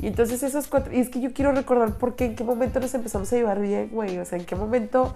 Y 0.00 0.06
entonces 0.06 0.42
esos 0.42 0.66
cuatro, 0.68 0.92
y 0.92 1.00
es 1.00 1.08
que 1.08 1.20
yo 1.20 1.32
quiero 1.32 1.52
recordar 1.52 1.94
por 1.98 2.16
qué, 2.16 2.26
en 2.26 2.36
qué 2.36 2.44
momento 2.44 2.80
nos 2.80 2.94
empezamos 2.94 3.32
a 3.32 3.36
llevar 3.36 3.60
bien, 3.60 3.90
güey. 3.90 4.18
O 4.18 4.24
sea, 4.24 4.38
en 4.38 4.44
qué 4.44 4.54
momento 4.54 5.14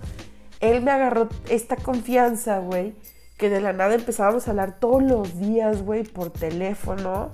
él 0.61 0.83
me 0.83 0.91
agarró 0.91 1.29
esta 1.49 1.77
confianza, 1.77 2.59
güey, 2.59 2.95
que 3.43 3.51
de 3.51 3.61
la 3.61 3.73
nada 3.73 3.97
empezábamos 3.97 4.47
a 4.47 4.53
hablar 4.53 4.79
todos 4.79 5.03
los 5.03 5.37
días, 5.41 5.83
güey, 5.83 6.05
por 6.05 6.31
teléfono. 6.31 7.33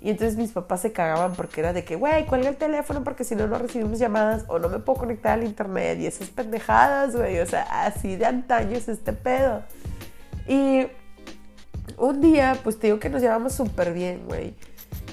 Y 0.00 0.10
entonces 0.10 0.36
mis 0.36 0.50
papás 0.50 0.80
se 0.80 0.90
cagaban 0.90 1.34
porque 1.34 1.60
era 1.60 1.72
de 1.72 1.84
que, 1.84 1.94
güey, 1.94 2.26
cuelga 2.26 2.48
el 2.48 2.56
teléfono 2.56 3.04
porque 3.04 3.22
si 3.22 3.36
no, 3.36 3.46
no 3.46 3.56
recibimos 3.58 4.00
llamadas 4.00 4.46
o 4.48 4.58
no 4.58 4.68
me 4.68 4.80
puedo 4.80 4.98
conectar 4.98 5.38
al 5.38 5.44
internet 5.44 6.00
y 6.00 6.06
esas 6.06 6.28
pendejadas, 6.30 7.14
güey. 7.14 7.38
O 7.38 7.46
sea, 7.46 7.84
así 7.84 8.16
de 8.16 8.26
antaño 8.26 8.76
es 8.76 8.88
este 8.88 9.12
pedo. 9.12 9.62
Y 10.48 10.88
un 11.98 12.20
día, 12.20 12.58
pues 12.64 12.80
te 12.80 12.88
digo 12.88 12.98
que 12.98 13.08
nos 13.08 13.22
llevamos 13.22 13.52
súper 13.52 13.92
bien, 13.92 14.24
güey. 14.26 14.56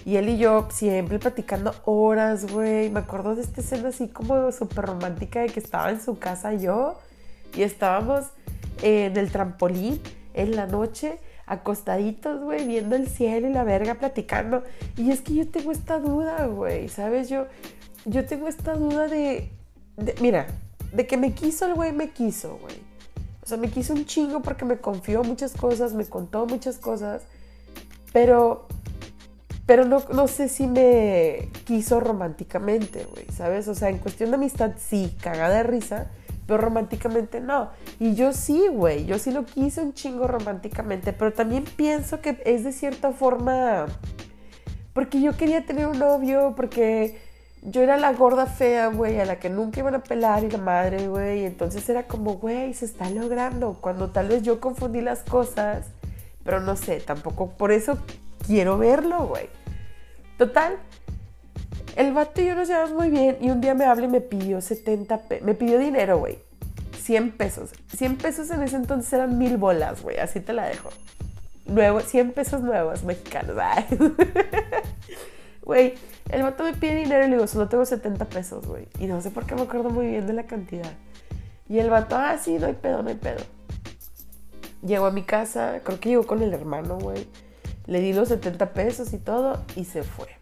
Y 0.05 0.15
él 0.15 0.27
y 0.27 0.39
yo 0.39 0.69
siempre 0.71 1.19
platicando 1.19 1.75
horas, 1.85 2.51
güey. 2.51 2.89
Me 2.89 3.01
acuerdo 3.01 3.35
de 3.35 3.43
esta 3.43 3.61
escena 3.61 3.89
así 3.89 4.07
como 4.07 4.51
súper 4.51 4.85
romántica 4.85 5.41
de 5.41 5.49
que 5.49 5.59
estaba 5.59 5.91
en 5.91 6.01
su 6.01 6.17
casa 6.17 6.55
yo 6.55 6.97
y 7.55 7.61
estábamos 7.61 8.25
en 8.81 9.15
el 9.15 9.31
trampolín 9.31 10.01
en 10.33 10.55
la 10.55 10.67
noche 10.67 11.19
acostaditos, 11.51 12.39
güey, 12.41 12.65
viendo 12.65 12.95
el 12.95 13.07
cielo 13.07 13.49
y 13.49 13.53
la 13.53 13.65
verga, 13.65 13.95
platicando. 13.95 14.63
Y 14.95 15.11
es 15.11 15.19
que 15.19 15.33
yo 15.33 15.47
tengo 15.49 15.73
esta 15.73 15.99
duda, 15.99 16.45
güey, 16.45 16.87
¿sabes? 16.87 17.27
Yo, 17.29 17.47
yo 18.05 18.25
tengo 18.25 18.47
esta 18.47 18.75
duda 18.75 19.07
de, 19.07 19.51
mira, 20.21 20.47
de 20.93 21.05
que 21.05 21.17
me 21.17 21.33
quiso 21.33 21.65
el 21.65 21.73
güey, 21.73 21.91
me 21.91 22.11
quiso, 22.11 22.57
güey. 22.61 22.75
O 23.43 23.47
sea, 23.47 23.57
me 23.57 23.69
quiso 23.69 23.93
un 23.93 24.05
chingo 24.05 24.41
porque 24.41 24.63
me 24.65 24.77
confió 24.77 25.23
muchas 25.23 25.53
cosas, 25.53 25.93
me 25.93 26.05
contó 26.05 26.45
muchas 26.45 26.77
cosas, 26.77 27.23
pero, 28.13 28.67
pero 29.65 29.83
no, 29.83 30.03
no 30.13 30.29
sé 30.29 30.47
si 30.47 30.67
me 30.67 31.49
quiso 31.65 31.99
románticamente, 31.99 33.05
güey, 33.11 33.25
¿sabes? 33.35 33.67
O 33.67 33.75
sea, 33.75 33.89
en 33.89 33.97
cuestión 33.97 34.29
de 34.29 34.35
amistad, 34.35 34.71
sí, 34.77 35.17
cagada 35.21 35.57
de 35.57 35.63
risa, 35.63 36.11
pero 36.51 36.57
románticamente 36.57 37.39
no. 37.39 37.69
Y 37.97 38.13
yo 38.13 38.33
sí, 38.33 38.67
güey, 38.69 39.05
yo 39.05 39.17
sí 39.19 39.31
lo 39.31 39.45
quise 39.45 39.81
un 39.81 39.93
chingo 39.93 40.27
románticamente, 40.27 41.13
pero 41.13 41.31
también 41.31 41.63
pienso 41.63 42.19
que 42.19 42.41
es 42.43 42.65
de 42.65 42.73
cierta 42.73 43.13
forma 43.13 43.85
porque 44.91 45.21
yo 45.21 45.37
quería 45.37 45.65
tener 45.65 45.87
un 45.87 45.97
novio, 45.97 46.53
porque 46.57 47.21
yo 47.61 47.81
era 47.81 47.95
la 47.95 48.11
gorda 48.11 48.47
fea, 48.47 48.87
güey, 48.87 49.17
a 49.21 49.25
la 49.25 49.39
que 49.39 49.49
nunca 49.49 49.79
iban 49.79 49.95
a 49.95 50.03
pelar 50.03 50.43
y 50.43 50.51
la 50.51 50.57
madre, 50.57 51.07
güey. 51.07 51.45
Entonces 51.45 51.87
era 51.87 52.05
como, 52.05 52.33
güey, 52.33 52.73
se 52.73 52.83
está 52.83 53.09
logrando. 53.09 53.77
Cuando 53.79 54.09
tal 54.09 54.27
vez 54.27 54.43
yo 54.43 54.59
confundí 54.59 54.99
las 54.99 55.23
cosas, 55.23 55.85
pero 56.43 56.59
no 56.59 56.75
sé, 56.75 56.99
tampoco 56.99 57.51
por 57.51 57.71
eso 57.71 57.97
quiero 58.45 58.77
verlo, 58.77 59.25
güey. 59.27 59.47
Total, 60.37 60.79
el 61.95 62.13
vato 62.13 62.41
y 62.41 62.47
yo 62.47 62.55
nos 62.55 62.67
llevamos 62.67 62.93
muy 62.93 63.09
bien 63.09 63.37
y 63.41 63.49
un 63.49 63.61
día 63.61 63.73
me 63.73 63.85
habla 63.85 64.05
y 64.05 64.09
me 64.09 64.21
pidió 64.21 64.61
70 64.61 65.17
pesos. 65.17 65.45
Me 65.45 65.53
pidió 65.53 65.79
dinero, 65.79 66.19
güey. 66.19 66.39
100 67.01 67.31
pesos. 67.31 67.71
100 67.95 68.17
pesos 68.17 68.49
en 68.51 68.63
ese 68.63 68.75
entonces 68.75 69.11
eran 69.13 69.37
mil 69.37 69.57
bolas, 69.57 70.01
güey. 70.01 70.17
Así 70.17 70.39
te 70.39 70.53
la 70.53 70.67
dejo. 70.67 70.89
Nuevo, 71.65 72.01
100 72.01 72.31
pesos 72.33 72.61
nuevos 72.61 73.03
mexicanos. 73.03 73.55
Güey, 75.63 75.93
el 76.29 76.41
vato 76.41 76.63
me 76.63 76.73
pide 76.73 76.95
dinero 76.95 77.23
y 77.23 77.29
le 77.29 77.35
digo, 77.35 77.47
solo 77.47 77.69
tengo 77.69 77.85
70 77.85 78.25
pesos, 78.25 78.65
güey. 78.65 78.87
Y 78.99 79.05
no 79.05 79.21
sé 79.21 79.29
por 79.29 79.45
qué 79.45 79.55
me 79.55 79.61
acuerdo 79.61 79.89
muy 79.89 80.07
bien 80.07 80.25
de 80.25 80.33
la 80.33 80.43
cantidad. 80.43 80.91
Y 81.69 81.79
el 81.79 81.89
vato, 81.89 82.15
ah, 82.17 82.37
sí, 82.39 82.57
no 82.57 82.65
hay 82.65 82.73
pedo, 82.73 83.03
no 83.03 83.09
hay 83.09 83.15
pedo. 83.15 83.41
Llegó 84.85 85.05
a 85.05 85.11
mi 85.11 85.23
casa, 85.23 85.81
creo 85.83 85.99
que 85.99 86.09
llegó 86.09 86.25
con 86.25 86.41
el 86.41 86.53
hermano, 86.53 86.97
güey. 86.97 87.27
Le 87.85 88.01
di 88.01 88.11
los 88.11 88.29
70 88.29 88.73
pesos 88.73 89.13
y 89.13 89.19
todo 89.19 89.63
y 89.75 89.85
se 89.85 90.03
fue. 90.03 90.40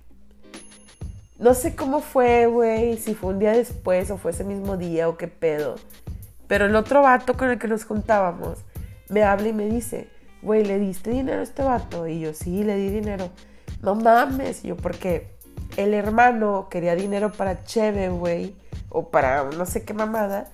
No 1.40 1.54
sé 1.54 1.74
cómo 1.74 2.02
fue, 2.02 2.48
güey, 2.48 2.98
si 2.98 3.16
fue 3.16 3.32
un 3.32 3.40
día 3.40 3.54
después 3.54 4.12
o 4.12 4.18
fue 4.18 4.32
ese 4.32 4.44
mismo 4.44 4.76
día 4.76 5.08
o 5.08 5.18
qué 5.18 5.30
pedo. 5.30 5.76
Pero 6.48 6.66
el 6.66 6.76
otro 6.76 7.02
vato 7.02 7.38
con 7.38 7.50
el 7.50 7.58
que 7.58 7.70
nos 7.70 7.86
juntábamos 7.86 8.60
me 9.08 9.24
habla 9.24 9.48
y 9.48 9.54
me 9.54 9.66
dice, 9.66 10.10
güey, 10.42 10.66
¿le 10.66 10.78
diste 10.80 11.12
dinero 11.12 11.40
a 11.40 11.44
este 11.44 11.64
vato? 11.64 12.08
Y 12.08 12.20
yo, 12.20 12.34
sí, 12.34 12.64
le 12.66 12.76
di 12.76 12.90
dinero. 12.90 13.30
No 13.82 13.96
mames, 13.96 14.66
y 14.66 14.70
yo, 14.70 14.76
porque 14.76 15.38
el 15.78 15.94
hermano 15.94 16.68
quería 16.70 16.96
dinero 16.96 17.32
para 17.32 17.64
Cheve, 17.64 18.10
güey, 18.10 18.56
o 18.90 19.10
para 19.10 19.46
no 19.46 19.66
sé 19.66 19.86
qué 19.86 19.94
mamada. 19.94 20.52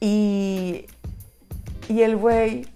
Y, 0.00 0.86
y 1.88 2.00
el 2.00 2.16
güey 2.16 2.66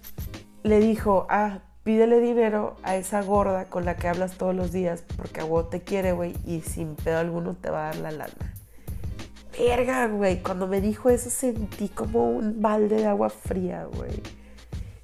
le 0.61 0.79
dijo, 0.79 1.25
ah, 1.29 1.61
pídele 1.87 2.19
dinero 2.19 2.75
a 2.83 2.97
esa 2.97 3.21
gorda 3.21 3.63
con 3.63 3.85
la 3.85 3.95
que 3.95 4.09
hablas 4.09 4.33
todos 4.33 4.53
los 4.53 4.73
días 4.73 5.05
porque 5.15 5.39
a 5.39 5.45
vos 5.45 5.69
te 5.69 5.79
quiere, 5.79 6.11
güey, 6.11 6.35
y 6.45 6.59
sin 6.59 6.95
pedo 6.95 7.17
alguno 7.17 7.55
te 7.55 7.69
va 7.69 7.83
a 7.83 7.93
dar 7.93 7.95
la 7.95 8.11
lana. 8.11 8.53
Verga, 9.57 10.07
güey, 10.07 10.43
cuando 10.43 10.67
me 10.67 10.81
dijo 10.81 11.09
eso 11.09 11.29
sentí 11.29 11.87
como 11.87 12.29
un 12.29 12.61
balde 12.61 12.97
de 12.97 13.05
agua 13.05 13.29
fría, 13.29 13.85
güey. 13.85 14.21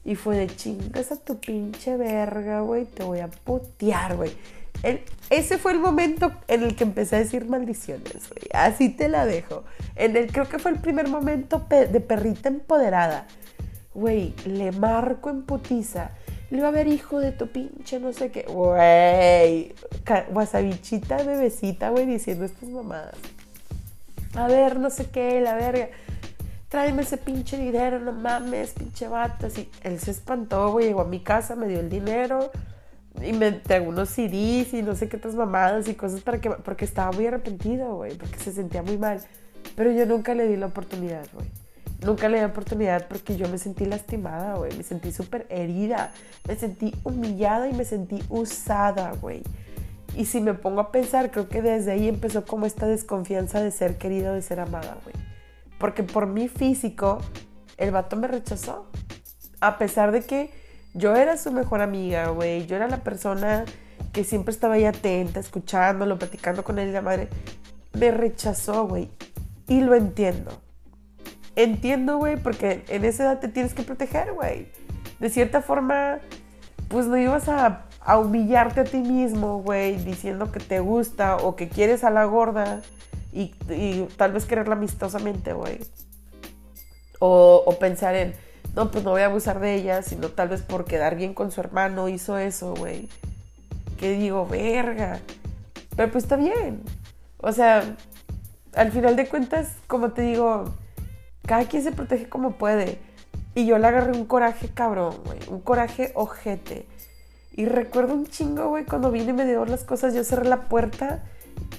Y 0.03 0.15
fue 0.15 0.35
de 0.35 0.47
chingas 0.47 1.13
a 1.13 1.15
tu 1.15 1.39
pinche 1.39 1.95
verga, 1.95 2.59
güey, 2.59 2.83
te 2.83 3.03
voy 3.03 3.21
a 3.21 3.29
putear, 3.29 4.17
güey. 4.17 4.33
ese 5.29 5.57
fue 5.57 5.71
el 5.71 5.79
momento 5.79 6.33
en 6.49 6.63
el 6.63 6.75
que 6.75 6.83
empecé 6.83 7.15
a 7.15 7.19
decir 7.19 7.45
maldiciones, 7.45 8.27
güey. 8.27 8.49
Así 8.51 8.89
te 8.89 9.07
la 9.07 9.25
dejo. 9.25 9.63
En 9.95 10.17
el, 10.17 10.29
creo 10.33 10.49
que 10.49 10.59
fue 10.59 10.71
el 10.71 10.79
primer 10.79 11.07
momento 11.07 11.65
de 11.69 11.99
perrita 12.01 12.49
empoderada. 12.49 13.25
Güey, 13.93 14.33
le 14.45 14.73
marco 14.73 15.29
en 15.29 15.43
putiza 15.43 16.11
le 16.53 16.61
va 16.61 16.67
a 16.67 16.71
ver 16.71 16.87
hijo 16.87 17.19
de 17.19 17.31
tu 17.31 17.47
pinche 17.47 17.99
no 17.99 18.13
sé 18.13 18.29
qué. 18.29 18.43
Güey, 18.43 19.73
wasabichita 20.31 21.23
bebecita, 21.23 21.89
güey, 21.89 22.05
diciendo 22.05 22.45
estas 22.45 22.69
mamadas. 22.69 23.15
A 24.35 24.47
ver, 24.47 24.79
no 24.79 24.91
sé 24.91 25.07
qué, 25.09 25.41
la 25.41 25.55
verga. 25.55 25.89
Tráeme 26.69 27.01
ese 27.01 27.17
pinche 27.17 27.57
dinero, 27.57 27.99
no 27.99 28.11
mames, 28.11 28.73
pinche 28.73 29.07
vato. 29.07 29.47
Así, 29.47 29.67
él 29.81 29.99
se 29.99 30.11
espantó, 30.11 30.71
güey, 30.71 30.87
llegó 30.87 31.01
a 31.01 31.05
mi 31.05 31.21
casa, 31.21 31.55
me 31.55 31.67
dio 31.67 31.79
el 31.79 31.89
dinero 31.89 32.51
y 33.19 33.33
me 33.33 33.47
entregó 33.47 33.89
unos 33.89 34.09
CDs 34.09 34.73
y 34.73 34.83
no 34.83 34.95
sé 34.95 35.09
qué 35.09 35.17
otras 35.17 35.33
mamadas 35.33 35.87
y 35.87 35.95
cosas 35.95 36.21
para 36.21 36.39
que. 36.39 36.51
Porque 36.51 36.85
estaba 36.85 37.11
muy 37.11 37.25
arrepentido, 37.25 37.95
güey, 37.95 38.15
porque 38.15 38.37
se 38.37 38.51
sentía 38.51 38.83
muy 38.83 38.99
mal. 38.99 39.19
Pero 39.75 39.91
yo 39.91 40.05
nunca 40.05 40.35
le 40.35 40.47
di 40.47 40.55
la 40.55 40.67
oportunidad, 40.67 41.25
güey. 41.33 41.47
Nunca 42.03 42.27
le 42.27 42.39
di 42.39 42.43
oportunidad 42.43 43.07
porque 43.07 43.37
yo 43.37 43.47
me 43.47 43.57
sentí 43.57 43.85
lastimada, 43.85 44.55
güey. 44.55 44.75
Me 44.75 44.83
sentí 44.83 45.11
súper 45.13 45.47
herida. 45.49 46.11
Me 46.47 46.55
sentí 46.55 46.93
humillada 47.03 47.69
y 47.69 47.73
me 47.73 47.85
sentí 47.85 48.21
usada, 48.29 49.13
güey. 49.13 49.41
Y 50.15 50.25
si 50.25 50.41
me 50.41 50.53
pongo 50.53 50.81
a 50.81 50.91
pensar, 50.91 51.31
creo 51.31 51.47
que 51.47 51.61
desde 51.61 51.93
ahí 51.93 52.09
empezó 52.09 52.45
como 52.45 52.65
esta 52.65 52.87
desconfianza 52.87 53.61
de 53.61 53.71
ser 53.71 53.97
querida, 53.97 54.33
de 54.33 54.41
ser 54.41 54.59
amada, 54.59 54.97
güey. 55.03 55.15
Porque 55.79 56.03
por 56.03 56.27
mi 56.27 56.49
físico, 56.49 57.19
el 57.77 57.91
vato 57.91 58.17
me 58.17 58.27
rechazó. 58.27 58.85
A 59.61 59.77
pesar 59.77 60.11
de 60.11 60.23
que 60.23 60.51
yo 60.93 61.15
era 61.15 61.37
su 61.37 61.51
mejor 61.53 61.81
amiga, 61.81 62.27
güey. 62.29 62.67
Yo 62.67 62.75
era 62.75 62.89
la 62.89 63.03
persona 63.03 63.63
que 64.11 64.25
siempre 64.25 64.51
estaba 64.51 64.75
ahí 64.75 64.83
atenta, 64.83 65.39
escuchándolo, 65.39 66.19
platicando 66.19 66.65
con 66.65 66.79
él 66.79 66.89
y 66.89 66.91
la 66.91 67.01
madre. 67.01 67.29
Me 67.93 68.11
rechazó, 68.11 68.87
güey. 68.87 69.09
Y 69.67 69.79
lo 69.79 69.95
entiendo 69.95 70.62
entiendo, 71.55 72.17
güey, 72.17 72.37
porque 72.37 72.83
en 72.87 73.05
esa 73.05 73.23
edad 73.23 73.39
te 73.39 73.47
tienes 73.47 73.73
que 73.73 73.83
proteger, 73.83 74.33
güey. 74.33 74.67
De 75.19 75.29
cierta 75.29 75.61
forma, 75.61 76.19
pues 76.87 77.07
no 77.07 77.17
ibas 77.17 77.47
a, 77.49 77.85
humillarte 78.19 78.81
a 78.81 78.83
ti 78.83 78.97
mismo, 78.97 79.59
güey, 79.59 79.95
diciendo 80.03 80.51
que 80.51 80.59
te 80.59 80.79
gusta 80.79 81.37
o 81.37 81.55
que 81.55 81.69
quieres 81.69 82.03
a 82.03 82.09
la 82.09 82.25
gorda 82.25 82.81
y, 83.31 83.53
tal 84.17 84.33
vez 84.33 84.45
quererla 84.45 84.75
amistosamente, 84.75 85.53
güey. 85.53 85.79
O, 87.19 87.77
pensar 87.79 88.15
en, 88.15 88.33
no, 88.75 88.91
pues 88.91 89.03
no 89.03 89.11
voy 89.11 89.21
a 89.21 89.27
abusar 89.27 89.59
de 89.59 89.75
ella, 89.75 90.01
sino 90.01 90.29
tal 90.29 90.49
vez 90.49 90.61
por 90.61 90.85
quedar 90.85 91.15
bien 91.15 91.33
con 91.33 91.51
su 91.51 91.61
hermano 91.61 92.09
hizo 92.09 92.37
eso, 92.37 92.73
güey. 92.75 93.07
Que 93.97 94.11
digo, 94.17 94.45
verga. 94.45 95.19
Pero 95.95 96.11
pues 96.11 96.25
está 96.25 96.35
bien. 96.35 96.81
O 97.37 97.51
sea, 97.53 97.95
al 98.75 98.91
final 98.91 99.15
de 99.15 99.27
cuentas, 99.27 99.73
como 99.87 100.11
te 100.11 100.23
digo, 100.23 100.73
cada 101.45 101.65
quien 101.65 101.83
se 101.83 101.91
protege 101.91 102.29
como 102.29 102.51
puede. 102.51 102.99
Y 103.55 103.65
yo 103.65 103.77
le 103.77 103.87
agarré 103.87 104.11
un 104.11 104.25
coraje 104.25 104.69
cabrón, 104.69 105.15
güey. 105.25 105.39
Un 105.49 105.61
coraje 105.61 106.11
ojete. 106.15 106.87
Y 107.55 107.65
recuerdo 107.65 108.15
un 108.15 108.25
chingo, 108.25 108.69
güey, 108.69 108.85
cuando 108.85 109.11
vine 109.11 109.29
y 109.29 109.33
me 109.33 109.45
dio 109.45 109.63
las 109.65 109.83
cosas, 109.83 110.13
yo 110.15 110.23
cerré 110.23 110.49
la 110.49 110.61
puerta 110.61 111.23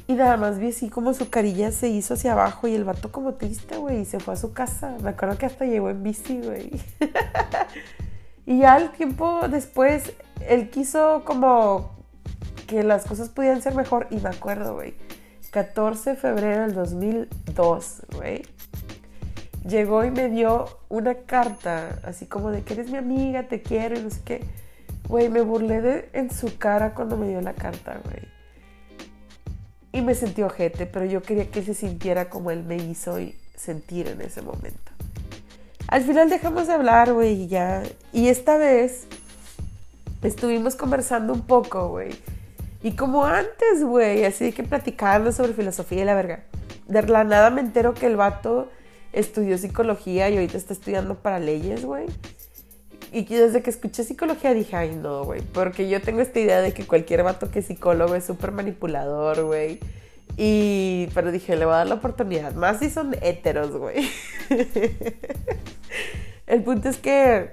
y 0.07 0.13
nada 0.15 0.37
más 0.37 0.59
vi 0.59 0.69
así 0.69 0.89
como 0.89 1.15
su 1.15 1.31
carilla 1.31 1.73
se 1.73 1.89
hizo 1.89 2.15
hacia 2.15 2.33
abajo 2.33 2.69
y 2.69 2.75
el 2.75 2.85
vato 2.85 3.11
como 3.11 3.35
triste, 3.35 3.77
güey, 3.77 4.03
y 4.03 4.05
se 4.05 4.21
fue 4.21 4.35
a 4.35 4.37
su 4.37 4.53
casa. 4.53 4.97
Me 5.03 5.11
acuerdo 5.11 5.37
que 5.37 5.47
hasta 5.47 5.65
llegó 5.65 5.91
en 5.91 6.05
bici, 6.05 6.41
güey. 6.41 6.71
y 8.47 8.59
ya 8.61 8.75
al 8.75 8.93
tiempo 8.93 9.49
después, 9.49 10.13
él 10.47 10.71
quiso 10.71 11.23
como 11.25 11.97
que 12.69 12.85
las 12.85 13.05
cosas 13.05 13.31
pudieran 13.31 13.61
ser 13.61 13.75
mejor 13.75 14.07
y 14.11 14.17
me 14.17 14.29
acuerdo, 14.29 14.75
güey. 14.75 14.95
14 15.51 16.11
de 16.11 16.17
febrero 16.17 16.63
del 16.63 16.75
2002, 16.75 18.03
güey 18.17 18.54
llegó 19.67 20.05
y 20.05 20.11
me 20.11 20.29
dio 20.29 20.79
una 20.89 21.15
carta, 21.15 21.99
así 22.05 22.27
como 22.27 22.51
de 22.51 22.63
que 22.63 22.75
eres 22.75 22.91
mi 22.91 22.99
amiga, 22.99 23.49
te 23.49 23.63
quiero 23.63 23.99
y 23.99 24.03
no 24.03 24.11
sé 24.11 24.21
qué. 24.25 24.45
Güey, 25.09 25.29
me 25.29 25.43
burlé 25.43 25.81
de, 25.81 26.09
en 26.13 26.31
su 26.31 26.57
cara 26.57 26.95
cuando 26.95 27.17
me 27.17 27.29
dio 27.29 27.41
la 27.41 27.55
carta, 27.55 28.01
güey. 28.05 28.23
Y 29.93 30.03
me 30.03 30.15
sentí 30.15 30.43
ojete, 30.43 30.87
pero 30.87 31.05
yo 31.05 31.23
quería 31.23 31.51
que 31.51 31.63
se 31.63 31.75
sintiera 31.75 32.29
como 32.29 32.51
él 32.51 32.65
me 32.65 32.77
hizo 32.77 33.17
sentir 33.55 34.09
en 34.09 34.21
ese 34.23 34.43
momento. 34.43 34.93
Al 35.89 36.03
final 36.03 36.31
dejamos 36.31 36.67
de 36.67 36.73
hablar, 36.73 37.13
güey, 37.13 37.43
y 37.43 37.49
ya. 37.49 37.83
Y 38.13 38.29
esta 38.29 38.57
vez 38.57 39.07
estuvimos 40.23 40.75
conversando 40.75 41.33
un 41.33 41.43
poco, 41.43 41.89
güey. 41.89 42.11
Y 42.83 42.93
como 42.97 43.25
antes, 43.25 43.85
güey, 43.85 44.25
así 44.25 44.53
que 44.53 44.65
platicando 44.65 45.33
sobre 45.33 45.53
filosofía 45.53 46.03
y 46.03 46.05
la 46.05 46.15
verga. 46.15 46.45
De 46.89 47.03
la 47.03 47.25
nada 47.25 47.51
me 47.51 47.61
entero 47.61 47.95
que 47.95 48.07
el 48.07 48.17
vato 48.17 48.69
estudió 49.15 49.57
psicología 49.59 50.29
y 50.29 50.35
ahorita 50.35 50.57
está 50.57 50.73
estudiando 50.73 51.15
para 51.17 51.39
leyes, 51.39 51.85
güey. 51.85 52.07
Y 53.13 53.25
desde 53.25 53.63
que 53.63 53.71
escuché 53.71 54.03
psicología 54.03 54.53
dije, 54.55 54.75
ay 54.75 54.97
no, 54.97 55.25
güey, 55.25 55.41
porque 55.41 55.89
yo 55.89 56.01
tengo 56.03 56.21
esta 56.21 56.41
idea 56.41 56.61
de 56.61 56.73
que 56.73 56.85
cualquier 56.85 57.23
vato 57.23 57.51
que 57.51 57.61
es 57.61 57.67
psicólogo 57.67 58.15
es 58.17 58.25
súper 58.25 58.51
manipulador, 58.51 59.45
güey. 59.45 59.79
Y, 60.37 61.09
pero 61.15 61.31
dije, 61.31 61.55
le 61.55 61.65
voy 61.65 61.75
a 61.75 61.79
dar 61.79 61.87
la 61.87 61.95
oportunidad, 61.95 62.55
más 62.55 62.81
si 62.81 62.91
son 62.91 63.15
héteros, 63.23 63.71
güey. 63.77 64.11
El 66.47 66.63
punto 66.63 66.89
es 66.89 66.99
que 66.99 67.53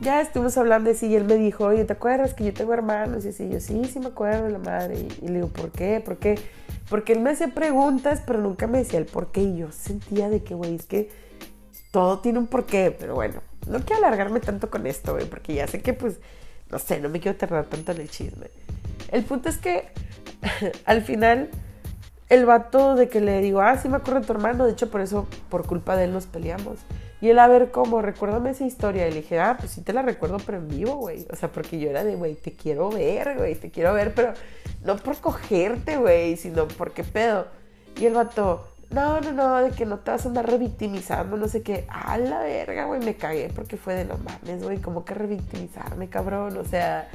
ya 0.00 0.20
estuvimos 0.20 0.56
hablando 0.58 0.90
así 0.90 1.06
y 1.06 1.16
él 1.16 1.24
me 1.24 1.36
dijo, 1.36 1.64
oye, 1.64 1.84
¿te 1.84 1.92
acuerdas 1.92 2.34
que 2.34 2.44
yo 2.44 2.52
tengo 2.52 2.72
hermanos? 2.72 3.24
Y 3.24 3.28
así, 3.28 3.48
yo 3.48 3.60
sí, 3.60 3.84
sí 3.84 3.98
me 4.00 4.08
acuerdo 4.08 4.44
de 4.44 4.50
la 4.50 4.58
madre. 4.58 4.96
Y, 5.22 5.28
le 5.28 5.34
digo, 5.34 5.48
¿por 5.48 5.70
qué? 5.70 6.02
¿Por 6.04 6.18
qué? 6.18 6.36
Porque 6.88 7.12
él 7.12 7.20
me 7.20 7.30
hacía 7.30 7.48
preguntas, 7.48 8.22
pero 8.26 8.38
nunca 8.40 8.66
me 8.66 8.78
decía 8.78 8.98
el 8.98 9.06
por 9.06 9.30
qué. 9.30 9.42
Y 9.42 9.58
yo 9.58 9.72
sentía 9.72 10.28
de 10.28 10.42
que, 10.42 10.54
güey, 10.54 10.74
es 10.74 10.86
que 10.86 11.10
todo 11.90 12.20
tiene 12.20 12.38
un 12.38 12.46
porqué, 12.46 12.94
pero 12.98 13.14
bueno, 13.14 13.42
no 13.66 13.80
quiero 13.80 14.04
alargarme 14.04 14.40
tanto 14.40 14.70
con 14.70 14.86
esto, 14.86 15.14
güey, 15.14 15.26
porque 15.26 15.54
ya 15.54 15.66
sé 15.66 15.80
que, 15.80 15.92
pues, 15.92 16.18
no 16.70 16.78
sé, 16.78 17.00
no 17.00 17.08
me 17.08 17.20
quiero 17.20 17.36
tardar 17.36 17.66
tanto 17.66 17.92
en 17.92 18.00
el 18.00 18.10
chisme. 18.10 18.48
El 19.10 19.24
punto 19.24 19.48
es 19.48 19.58
que 19.58 19.88
al 20.84 21.02
final 21.02 21.50
el 22.28 22.44
vato 22.44 22.94
de 22.94 23.08
que 23.08 23.20
le 23.20 23.40
digo, 23.40 23.60
ah, 23.60 23.76
sí 23.78 23.88
me 23.88 23.96
acuerdo 23.96 24.20
de 24.20 24.26
tu 24.26 24.32
hermano, 24.32 24.66
de 24.66 24.72
hecho 24.72 24.90
por 24.90 25.00
eso, 25.00 25.26
por 25.48 25.66
culpa 25.66 25.96
de 25.96 26.04
él 26.04 26.12
nos 26.12 26.26
peleamos. 26.26 26.78
Y 27.20 27.30
él, 27.30 27.38
a 27.38 27.48
ver, 27.48 27.70
¿cómo? 27.70 28.00
Recuérdame 28.00 28.50
esa 28.50 28.64
historia. 28.64 29.08
Y 29.08 29.10
le 29.10 29.22
dije, 29.22 29.40
ah, 29.40 29.56
pues 29.58 29.72
sí 29.72 29.80
te 29.80 29.92
la 29.92 30.02
recuerdo, 30.02 30.36
pero 30.44 30.58
en 30.58 30.68
vivo, 30.68 30.96
güey. 30.96 31.26
O 31.30 31.36
sea, 31.36 31.50
porque 31.50 31.78
yo 31.80 31.90
era 31.90 32.04
de, 32.04 32.14
güey, 32.14 32.34
te 32.34 32.52
quiero 32.52 32.90
ver, 32.90 33.36
güey, 33.36 33.56
te 33.56 33.70
quiero 33.70 33.92
ver, 33.92 34.14
pero 34.14 34.34
no 34.84 34.96
por 34.96 35.16
cogerte, 35.18 35.96
güey, 35.96 36.36
sino 36.36 36.68
porque 36.68 37.04
pedo. 37.04 37.46
Y 37.96 38.06
el 38.06 38.14
vato, 38.14 38.68
no, 38.90 39.20
no, 39.20 39.32
no, 39.32 39.56
de 39.56 39.70
que 39.70 39.84
no 39.84 39.98
te 39.98 40.10
vas 40.12 40.24
a 40.24 40.28
andar 40.28 40.48
revictimizando, 40.48 41.36
no 41.36 41.48
sé 41.48 41.62
qué. 41.62 41.86
A 41.88 42.16
la 42.18 42.40
verga, 42.40 42.86
güey, 42.86 43.00
me 43.00 43.16
cagué 43.16 43.50
porque 43.54 43.76
fue 43.76 43.94
de 43.94 44.04
no 44.04 44.16
mames, 44.18 44.62
güey, 44.62 44.78
¿cómo 44.78 45.04
que 45.04 45.14
revictimizarme, 45.14 46.08
cabrón? 46.08 46.56
O 46.56 46.64
sea, 46.64 47.08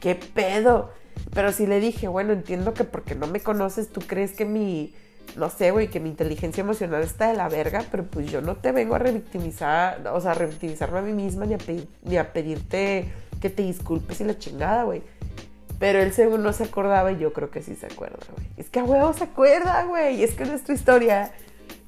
¿qué 0.00 0.14
pedo? 0.14 0.90
Pero 1.34 1.52
sí 1.52 1.66
le 1.66 1.80
dije, 1.80 2.08
bueno, 2.08 2.32
entiendo 2.32 2.74
que 2.74 2.84
porque 2.84 3.14
no 3.14 3.26
me 3.26 3.40
conoces, 3.40 3.88
tú 3.88 4.00
crees 4.00 4.32
que 4.32 4.44
mi, 4.44 4.94
no 5.36 5.50
sé, 5.50 5.70
güey, 5.70 5.88
que 5.88 5.98
mi 5.98 6.10
inteligencia 6.10 6.60
emocional 6.60 7.02
está 7.02 7.28
de 7.28 7.36
la 7.36 7.48
verga, 7.48 7.84
pero 7.90 8.04
pues 8.04 8.30
yo 8.30 8.40
no 8.40 8.56
te 8.56 8.72
vengo 8.72 8.94
a 8.94 8.98
revictimizar, 8.98 10.06
o 10.06 10.20
sea, 10.20 10.32
a 10.32 10.34
revictimizarme 10.34 10.98
a 10.98 11.02
mí 11.02 11.12
misma 11.12 11.46
ni 11.46 11.54
a, 11.54 11.58
ni 12.02 12.16
a 12.16 12.32
pedirte 12.32 13.10
que 13.40 13.50
te 13.50 13.62
disculpes 13.62 14.20
y 14.20 14.24
la 14.24 14.38
chingada, 14.38 14.84
güey. 14.84 15.02
Pero 15.82 15.98
él 16.00 16.12
según 16.12 16.44
no 16.44 16.52
se 16.52 16.62
acordaba 16.62 17.10
y 17.10 17.18
yo 17.18 17.32
creo 17.32 17.50
que 17.50 17.60
sí 17.60 17.74
se 17.74 17.86
acuerda, 17.86 18.18
güey. 18.36 18.46
Es 18.56 18.70
que 18.70 18.78
a 18.78 18.84
huevo 18.84 19.12
se 19.12 19.24
acuerda, 19.24 19.82
güey. 19.84 20.22
Es 20.22 20.34
que 20.34 20.44
nuestra 20.44 20.74
historia 20.74 21.32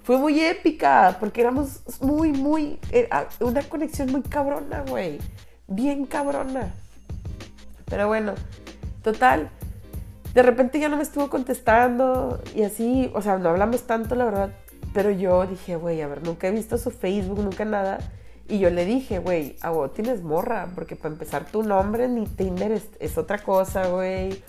fue 0.02 0.18
muy 0.18 0.40
épica 0.40 1.16
porque 1.20 1.42
éramos 1.42 1.80
muy, 2.00 2.32
muy, 2.32 2.80
eh, 2.90 3.08
una 3.38 3.62
conexión 3.62 4.10
muy 4.10 4.22
cabrona, 4.22 4.82
güey. 4.88 5.18
Bien 5.68 6.06
cabrona. 6.06 6.74
Pero 7.86 8.08
bueno, 8.08 8.34
Total, 9.04 9.50
de 10.32 10.42
repente 10.42 10.80
ya 10.80 10.88
no 10.88 10.96
me 10.96 11.02
estuvo 11.02 11.28
contestando 11.28 12.42
y 12.54 12.62
así, 12.62 13.10
o 13.14 13.20
sea, 13.20 13.36
no 13.36 13.50
hablamos 13.50 13.86
tanto, 13.86 14.14
la 14.14 14.24
verdad, 14.24 14.50
pero 14.94 15.10
yo 15.10 15.46
dije, 15.46 15.76
güey, 15.76 16.00
a 16.00 16.08
ver, 16.08 16.22
nunca 16.22 16.48
he 16.48 16.50
visto 16.50 16.78
su 16.78 16.90
Facebook, 16.90 17.40
nunca 17.40 17.66
nada. 17.66 17.98
Y 18.48 18.58
yo 18.58 18.70
le 18.70 18.84
dije, 18.84 19.18
güey, 19.18 19.56
a 19.62 19.70
vos 19.70 19.92
tienes 19.94 20.22
morra, 20.22 20.68
porque 20.74 20.96
para 20.96 21.14
empezar 21.14 21.46
tu 21.46 21.62
nombre 21.62 22.08
ni 22.08 22.26
Tinder 22.26 22.72
es, 22.98 23.18
otra 23.18 23.38
cosa, 23.38 23.88
güey. 23.88 24.42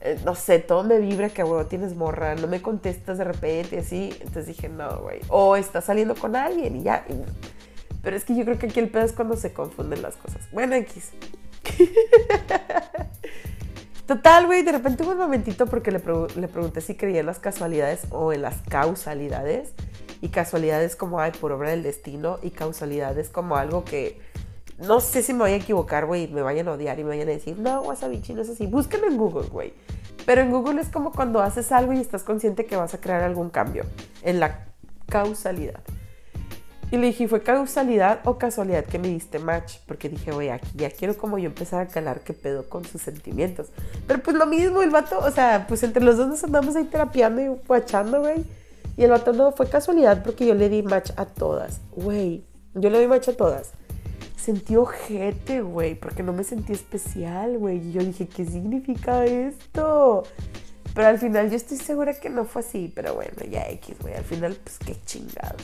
Eh, 0.00 0.20
no 0.24 0.36
sé, 0.36 0.60
todo 0.60 0.84
me 0.84 0.98
vibra 0.98 1.28
que, 1.28 1.42
güey, 1.42 1.64
tienes 1.66 1.96
morra, 1.96 2.36
no 2.36 2.46
me 2.46 2.62
contestas 2.62 3.18
de 3.18 3.24
repente, 3.24 3.78
así. 3.78 4.10
Entonces 4.20 4.46
dije, 4.46 4.68
no, 4.68 5.00
güey. 5.00 5.20
O 5.28 5.56
estás 5.56 5.86
saliendo 5.86 6.14
con 6.14 6.36
alguien 6.36 6.76
y 6.76 6.84
ya. 6.84 7.04
Pero 8.02 8.16
es 8.16 8.24
que 8.24 8.36
yo 8.36 8.44
creo 8.44 8.58
que 8.58 8.66
aquí 8.66 8.78
el 8.78 8.88
pedo 8.88 9.04
es 9.04 9.12
cuando 9.12 9.36
se 9.36 9.52
confunden 9.52 10.02
las 10.02 10.16
cosas. 10.16 10.48
Bueno, 10.52 10.76
X. 10.76 11.10
Total, 14.08 14.46
güey, 14.46 14.62
de 14.62 14.72
repente 14.72 15.02
hubo 15.02 15.12
un 15.12 15.18
momentito 15.18 15.66
porque 15.66 15.90
le, 15.90 15.98
pregunté 15.98 16.80
si 16.80 16.94
creía 16.94 17.20
en 17.20 17.26
las 17.26 17.40
casualidades 17.40 18.06
o 18.10 18.32
en 18.32 18.40
las 18.40 18.56
causalidades. 18.68 19.74
Y 20.20 20.28
casualidades 20.28 20.96
como, 20.96 21.20
ay, 21.20 21.32
por 21.40 21.52
obra 21.52 21.70
del 21.70 21.82
destino. 21.82 22.38
Y 22.42 22.50
causalidades 22.50 23.28
como 23.28 23.56
algo 23.56 23.84
que 23.84 24.20
no 24.78 25.00
sé 25.00 25.22
si 25.22 25.32
me 25.32 25.40
voy 25.40 25.52
a 25.52 25.56
equivocar, 25.56 26.06
güey, 26.06 26.28
me 26.28 26.40
vayan 26.40 26.68
a 26.68 26.72
odiar 26.72 26.98
y 26.98 27.02
me 27.02 27.10
vayan 27.10 27.28
a 27.28 27.32
decir, 27.32 27.58
no, 27.58 27.82
wasabichi 27.82 28.32
no 28.32 28.42
es 28.42 28.48
así. 28.48 28.66
Búsquenlo 28.66 29.08
en 29.08 29.16
Google, 29.16 29.48
güey. 29.48 29.72
Pero 30.24 30.42
en 30.42 30.50
Google 30.50 30.80
es 30.80 30.88
como 30.88 31.10
cuando 31.10 31.40
haces 31.40 31.72
algo 31.72 31.92
y 31.92 32.00
estás 32.00 32.22
consciente 32.22 32.64
que 32.66 32.76
vas 32.76 32.94
a 32.94 33.00
crear 33.00 33.22
algún 33.22 33.50
cambio 33.50 33.84
en 34.22 34.40
la 34.40 34.66
causalidad. 35.08 35.80
Y 36.90 36.96
le 36.96 37.08
dije, 37.08 37.28
¿fue 37.28 37.42
causalidad 37.42 38.20
o 38.24 38.38
casualidad 38.38 38.84
que 38.84 38.98
me 38.98 39.08
diste 39.08 39.38
match? 39.38 39.78
Porque 39.86 40.08
dije, 40.08 40.30
güey, 40.30 40.48
aquí 40.48 40.68
ya 40.74 40.90
quiero 40.90 41.18
como 41.18 41.38
yo 41.38 41.46
empezar 41.46 41.86
a 41.86 41.86
calar 41.86 42.20
qué 42.20 42.32
pedo 42.32 42.68
con 42.68 42.84
sus 42.84 43.02
sentimientos. 43.02 43.68
Pero 44.06 44.22
pues 44.22 44.36
lo 44.36 44.46
mismo, 44.46 44.80
el 44.80 44.90
vato, 44.90 45.18
o 45.18 45.30
sea, 45.30 45.66
pues 45.68 45.82
entre 45.82 46.02
los 46.02 46.16
dos 46.16 46.28
nos 46.28 46.44
andamos 46.44 46.76
ahí 46.76 46.84
terapiando 46.84 47.42
y 47.42 47.48
guachando, 47.66 48.20
güey. 48.20 48.44
Y 48.98 49.04
el 49.04 49.10
vato 49.10 49.32
no, 49.32 49.52
fue 49.52 49.70
casualidad 49.70 50.24
porque 50.24 50.44
yo 50.44 50.54
le 50.56 50.68
di 50.68 50.82
match 50.82 51.12
a 51.16 51.24
todas. 51.24 51.80
Güey, 51.92 52.44
yo 52.74 52.90
le 52.90 52.98
di 52.98 53.06
match 53.06 53.28
a 53.28 53.36
todas. 53.36 53.70
Sentí 54.36 54.74
ojete, 54.74 55.60
güey, 55.60 55.94
porque 55.94 56.24
no 56.24 56.32
me 56.32 56.42
sentí 56.42 56.72
especial, 56.72 57.58
güey. 57.58 57.78
Y 57.78 57.92
yo 57.92 58.02
dije, 58.02 58.26
¿qué 58.26 58.44
significa 58.44 59.24
esto? 59.24 60.24
Pero 60.94 61.06
al 61.06 61.18
final 61.18 61.48
yo 61.48 61.54
estoy 61.54 61.76
segura 61.76 62.12
que 62.18 62.28
no 62.28 62.44
fue 62.44 62.62
así. 62.62 62.92
Pero 62.92 63.14
bueno, 63.14 63.36
ya 63.48 63.68
X, 63.68 63.96
güey. 64.00 64.14
Al 64.14 64.24
final, 64.24 64.58
pues 64.64 64.78
qué 64.84 64.96
chingados. 65.06 65.62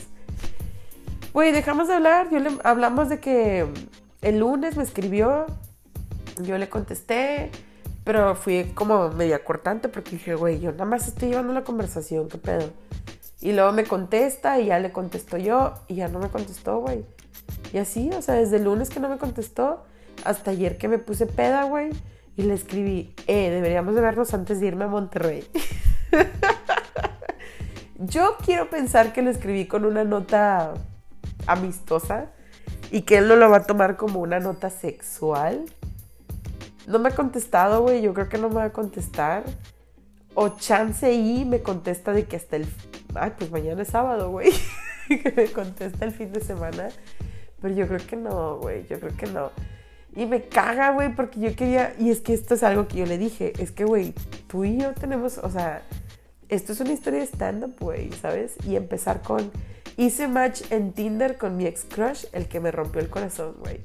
Güey, 1.33 1.51
dejamos 1.51 1.89
de 1.89 1.95
hablar. 1.95 2.29
Yo 2.31 2.39
hablamos 2.63 3.09
de 3.09 3.19
que 3.19 3.67
el 4.21 4.39
lunes 4.39 4.77
me 4.77 4.83
escribió. 4.83 5.45
Yo 6.41 6.57
le 6.57 6.69
contesté. 6.69 7.51
Pero 8.05 8.35
fui 8.35 8.71
como 8.75 9.09
media 9.09 9.43
cortante 9.43 9.89
porque 9.89 10.11
dije, 10.11 10.35
güey, 10.35 10.61
yo 10.61 10.71
nada 10.71 10.85
más 10.85 11.09
estoy 11.09 11.29
llevando 11.29 11.51
la 11.51 11.65
conversación, 11.65 12.29
¿qué 12.29 12.37
pedo? 12.37 12.69
Y 13.45 13.53
luego 13.53 13.71
me 13.73 13.83
contesta 13.83 14.59
y 14.59 14.65
ya 14.65 14.79
le 14.79 14.91
contesto 14.91 15.37
yo 15.37 15.75
y 15.87 15.93
ya 15.93 16.07
no 16.07 16.17
me 16.17 16.29
contestó, 16.29 16.79
güey. 16.79 17.05
Y 17.73 17.77
así, 17.77 18.09
o 18.09 18.23
sea, 18.23 18.33
desde 18.33 18.57
el 18.57 18.63
lunes 18.63 18.89
que 18.89 18.99
no 18.99 19.07
me 19.07 19.19
contestó 19.19 19.83
hasta 20.23 20.49
ayer 20.49 20.79
que 20.79 20.87
me 20.87 20.97
puse 20.97 21.27
peda, 21.27 21.65
güey. 21.65 21.91
Y 22.37 22.41
le 22.41 22.55
escribí, 22.55 23.13
eh, 23.27 23.51
deberíamos 23.51 23.93
de 23.93 24.01
vernos 24.01 24.33
antes 24.33 24.59
de 24.59 24.65
irme 24.65 24.85
a 24.85 24.87
Monterrey. 24.87 25.47
yo 27.99 28.35
quiero 28.43 28.71
pensar 28.71 29.13
que 29.13 29.21
lo 29.21 29.29
escribí 29.29 29.67
con 29.67 29.85
una 29.85 30.03
nota 30.03 30.73
amistosa 31.45 32.31
y 32.89 33.03
que 33.03 33.19
él 33.19 33.27
no 33.27 33.35
lo 33.35 33.47
va 33.51 33.57
a 33.57 33.63
tomar 33.67 33.95
como 33.95 34.21
una 34.21 34.39
nota 34.39 34.71
sexual. 34.71 35.65
No 36.87 36.97
me 36.97 37.09
ha 37.09 37.15
contestado, 37.15 37.83
güey. 37.83 38.01
Yo 38.01 38.11
creo 38.15 38.27
que 38.27 38.39
no 38.39 38.49
me 38.49 38.55
va 38.55 38.63
a 38.63 38.73
contestar. 38.73 39.43
O 40.33 40.49
chance 40.49 41.13
y 41.13 41.45
me 41.45 41.61
contesta 41.61 42.11
de 42.11 42.25
que 42.25 42.37
hasta 42.37 42.55
el. 42.55 42.65
Ay, 43.15 43.33
pues 43.37 43.51
mañana 43.51 43.81
es 43.81 43.89
sábado, 43.89 44.29
güey. 44.29 44.51
que 45.07 45.33
me 45.35 45.45
contesta 45.47 46.05
el 46.05 46.11
fin 46.11 46.31
de 46.31 46.41
semana. 46.41 46.89
Pero 47.61 47.73
yo 47.73 47.87
creo 47.87 48.05
que 48.05 48.15
no, 48.15 48.57
güey. 48.57 48.85
Yo 48.87 48.99
creo 48.99 49.15
que 49.15 49.27
no. 49.27 49.51
Y 50.15 50.25
me 50.25 50.43
caga, 50.43 50.91
güey, 50.91 51.13
porque 51.13 51.39
yo 51.39 51.55
quería. 51.55 51.93
Y 51.99 52.09
es 52.09 52.21
que 52.21 52.33
esto 52.33 52.53
es 52.53 52.63
algo 52.63 52.87
que 52.87 52.97
yo 52.97 53.05
le 53.05 53.17
dije. 53.17 53.53
Es 53.59 53.71
que, 53.71 53.85
güey, 53.85 54.13
tú 54.47 54.63
y 54.63 54.77
yo 54.77 54.93
tenemos. 54.93 55.37
O 55.39 55.49
sea, 55.49 55.81
esto 56.49 56.73
es 56.73 56.79
una 56.79 56.93
historia 56.93 57.19
de 57.19 57.25
stand-up, 57.25 57.75
güey, 57.79 58.11
¿sabes? 58.13 58.55
Y 58.67 58.75
empezar 58.75 59.21
con 59.21 59.51
Hice 59.97 60.27
match 60.27 60.61
en 60.71 60.91
Tinder 60.91 61.37
con 61.37 61.57
mi 61.57 61.65
ex 61.65 61.85
crush, 61.85 62.25
el 62.33 62.47
que 62.47 62.59
me 62.59 62.71
rompió 62.71 63.01
el 63.01 63.09
corazón, 63.09 63.55
güey. 63.59 63.79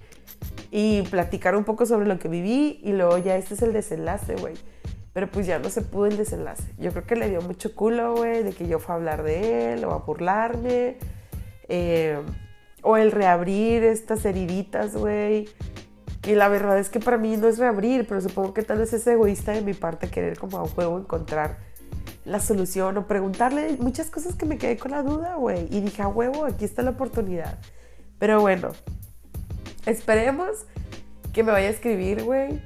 Y 0.70 1.02
platicar 1.02 1.56
un 1.56 1.64
poco 1.64 1.86
sobre 1.86 2.06
lo 2.06 2.18
que 2.18 2.28
viví 2.28 2.80
y 2.82 2.92
luego 2.92 3.18
ya 3.18 3.36
este 3.36 3.54
es 3.54 3.62
el 3.62 3.72
desenlace, 3.72 4.34
güey. 4.36 4.54
Pero 5.12 5.30
pues 5.30 5.46
ya 5.46 5.58
no 5.58 5.70
se 5.70 5.82
pudo 5.82 6.06
el 6.06 6.16
desenlace. 6.16 6.72
Yo 6.78 6.92
creo 6.92 7.04
que 7.04 7.16
le 7.16 7.28
dio 7.28 7.40
mucho 7.42 7.74
culo, 7.74 8.14
güey, 8.14 8.42
de 8.42 8.52
que 8.52 8.68
yo 8.68 8.78
fue 8.78 8.94
a 8.94 8.98
hablar 8.98 9.22
de 9.22 9.72
él 9.72 9.84
o 9.84 9.92
a 9.92 9.98
burlarme. 9.98 10.98
Eh, 11.68 12.18
o 12.82 12.96
el 12.96 13.12
reabrir 13.12 13.84
estas 13.84 14.24
heriditas, 14.24 14.96
güey. 14.96 15.48
Y 16.26 16.34
la 16.34 16.48
verdad 16.48 16.78
es 16.78 16.90
que 16.90 17.00
para 17.00 17.16
mí 17.16 17.36
no 17.36 17.48
es 17.48 17.58
reabrir, 17.58 18.06
pero 18.06 18.20
supongo 18.20 18.52
que 18.52 18.62
tal 18.62 18.78
vez 18.78 18.92
es 18.92 19.06
egoísta 19.06 19.52
de 19.52 19.62
mi 19.62 19.74
parte 19.74 20.10
querer 20.10 20.38
como 20.38 20.58
a 20.58 20.68
juego 20.68 20.98
encontrar 20.98 21.58
la 22.24 22.40
solución 22.40 22.96
o 22.98 23.06
preguntarle 23.06 23.76
muchas 23.80 24.10
cosas 24.10 24.34
que 24.34 24.44
me 24.44 24.58
quedé 24.58 24.76
con 24.76 24.90
la 24.90 25.02
duda, 25.02 25.36
güey. 25.36 25.66
Y 25.70 25.80
dije, 25.80 26.02
a 26.02 26.08
huevo, 26.08 26.44
aquí 26.44 26.64
está 26.64 26.82
la 26.82 26.90
oportunidad. 26.90 27.58
Pero 28.18 28.40
bueno, 28.40 28.72
esperemos 29.86 30.66
que 31.32 31.42
me 31.42 31.52
vaya 31.52 31.68
a 31.68 31.70
escribir, 31.70 32.22
güey. 32.22 32.62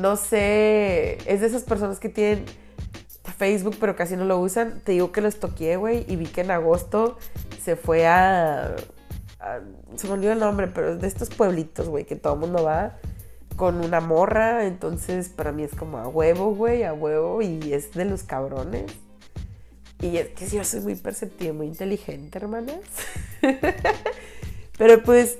No 0.00 0.16
sé, 0.16 1.18
es 1.26 1.40
de 1.40 1.46
esas 1.46 1.64
personas 1.64 1.98
que 1.98 2.08
tienen 2.08 2.44
Facebook 3.38 3.76
pero 3.78 3.96
casi 3.96 4.16
no 4.16 4.24
lo 4.24 4.38
usan. 4.38 4.80
Te 4.84 4.92
digo 4.92 5.12
que 5.12 5.20
los 5.20 5.36
toqué, 5.40 5.76
güey, 5.76 6.04
y 6.08 6.16
vi 6.16 6.26
que 6.26 6.42
en 6.42 6.50
agosto 6.50 7.18
se 7.62 7.76
fue 7.76 8.06
a, 8.06 8.74
se 9.96 10.06
me 10.06 10.14
olvidó 10.14 10.32
el 10.32 10.40
nombre, 10.40 10.66
pero 10.66 10.92
es 10.92 11.00
de 11.00 11.06
estos 11.06 11.30
pueblitos, 11.30 11.88
güey, 11.88 12.04
que 12.04 12.16
todo 12.16 12.34
el 12.34 12.40
mundo 12.40 12.64
va 12.64 12.98
con 13.56 13.84
una 13.84 14.00
morra. 14.00 14.66
Entonces, 14.66 15.28
para 15.28 15.52
mí 15.52 15.62
es 15.62 15.74
como 15.74 15.98
a 15.98 16.08
huevo, 16.08 16.54
güey, 16.54 16.82
a 16.82 16.92
huevo, 16.92 17.40
y 17.42 17.72
es 17.72 17.92
de 17.92 18.04
los 18.04 18.24
cabrones. 18.24 18.92
Y 20.00 20.16
es 20.16 20.28
que 20.28 20.46
yo 20.46 20.62
soy 20.64 20.80
muy 20.80 20.94
perceptiva, 20.94 21.52
muy 21.52 21.66
inteligente, 21.66 22.38
hermanas. 22.38 22.80
pero 24.78 25.02
pues, 25.02 25.38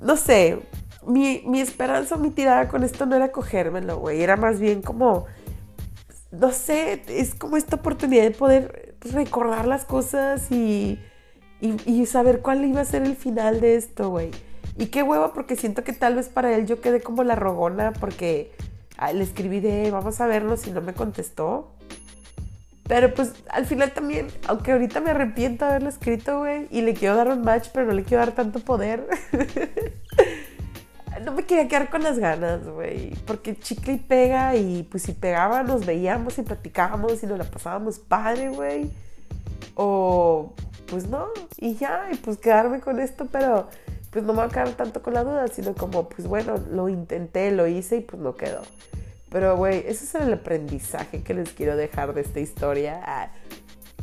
no 0.00 0.16
sé, 0.16 0.60
mi, 1.06 1.42
mi 1.46 1.60
esperanza, 1.60 2.16
mi 2.16 2.30
tirada 2.30 2.68
con 2.68 2.84
esto 2.84 3.06
no 3.06 3.16
era 3.16 3.32
cogérmelo, 3.32 3.98
güey. 3.98 4.22
Era 4.22 4.36
más 4.36 4.60
bien 4.60 4.82
como, 4.82 5.26
no 6.30 6.52
sé, 6.52 7.02
es 7.08 7.34
como 7.34 7.56
esta 7.56 7.76
oportunidad 7.76 8.22
de 8.22 8.30
poder 8.30 8.96
recordar 9.00 9.66
las 9.66 9.84
cosas 9.84 10.50
y, 10.50 10.98
y, 11.60 12.06
saber 12.06 12.40
cuál 12.40 12.64
iba 12.64 12.80
a 12.80 12.84
ser 12.84 13.02
el 13.02 13.16
final 13.16 13.60
de 13.60 13.76
esto, 13.76 14.10
güey. 14.10 14.30
Y 14.76 14.86
qué 14.86 15.02
hueva, 15.02 15.32
porque 15.32 15.56
siento 15.56 15.84
que 15.84 15.92
tal 15.92 16.14
vez 16.14 16.28
para 16.28 16.54
él 16.54 16.66
yo 16.66 16.80
quedé 16.80 17.00
como 17.00 17.24
la 17.24 17.34
rogona, 17.34 17.92
porque 17.92 18.52
le 19.12 19.22
escribí 19.24 19.60
de 19.60 19.90
vamos 19.90 20.20
a 20.20 20.26
vernos 20.26 20.66
y 20.66 20.70
no 20.70 20.80
me 20.80 20.94
contestó. 20.94 21.72
Pero 22.88 23.14
pues 23.14 23.32
al 23.48 23.66
final 23.66 23.92
también, 23.92 24.28
aunque 24.48 24.72
ahorita 24.72 25.00
me 25.00 25.10
arrepiento 25.10 25.64
de 25.64 25.70
haberlo 25.70 25.88
escrito, 25.88 26.40
güey, 26.40 26.66
y 26.70 26.82
le 26.82 26.94
quiero 26.94 27.16
dar 27.16 27.28
un 27.28 27.42
match, 27.42 27.68
pero 27.72 27.86
no 27.86 27.92
le 27.92 28.04
quiero 28.04 28.24
dar 28.24 28.34
tanto 28.34 28.60
poder. 28.60 29.06
no 31.24 31.32
me 31.32 31.44
quería 31.44 31.68
quedar 31.68 31.90
con 31.90 32.02
las 32.02 32.18
ganas, 32.18 32.66
güey. 32.66 33.14
Porque 33.26 33.56
chicle 33.58 33.94
y 33.94 33.98
pega, 33.98 34.56
y 34.56 34.82
pues 34.84 35.04
si 35.04 35.12
pegaba, 35.12 35.62
nos 35.62 35.86
veíamos 35.86 36.38
y 36.38 36.42
platicábamos 36.42 37.22
y 37.22 37.26
nos 37.26 37.38
la 37.38 37.44
pasábamos 37.44 37.98
padre, 37.98 38.50
güey. 38.50 38.90
O 39.74 40.52
pues 40.86 41.08
no, 41.08 41.28
y 41.56 41.74
ya, 41.76 42.08
y 42.12 42.16
pues 42.16 42.36
quedarme 42.36 42.80
con 42.80 43.00
esto, 43.00 43.26
pero 43.32 43.68
pues 44.10 44.24
no 44.24 44.34
me 44.34 44.40
va 44.40 44.44
a 44.44 44.48
quedar 44.50 44.72
tanto 44.72 45.02
con 45.02 45.14
la 45.14 45.24
duda, 45.24 45.48
sino 45.48 45.74
como, 45.74 46.06
pues 46.10 46.28
bueno, 46.28 46.56
lo 46.70 46.90
intenté, 46.90 47.50
lo 47.50 47.66
hice 47.66 47.96
y 47.96 48.00
pues 48.00 48.20
no 48.20 48.36
quedó. 48.36 48.60
Pero, 49.30 49.56
güey, 49.56 49.78
ese 49.86 50.04
es 50.04 50.14
el 50.14 50.30
aprendizaje 50.34 51.22
que 51.22 51.32
les 51.32 51.50
quiero 51.52 51.74
dejar 51.76 52.12
de 52.12 52.20
esta 52.20 52.40
historia. 52.40 53.00
Ah, 53.02 53.30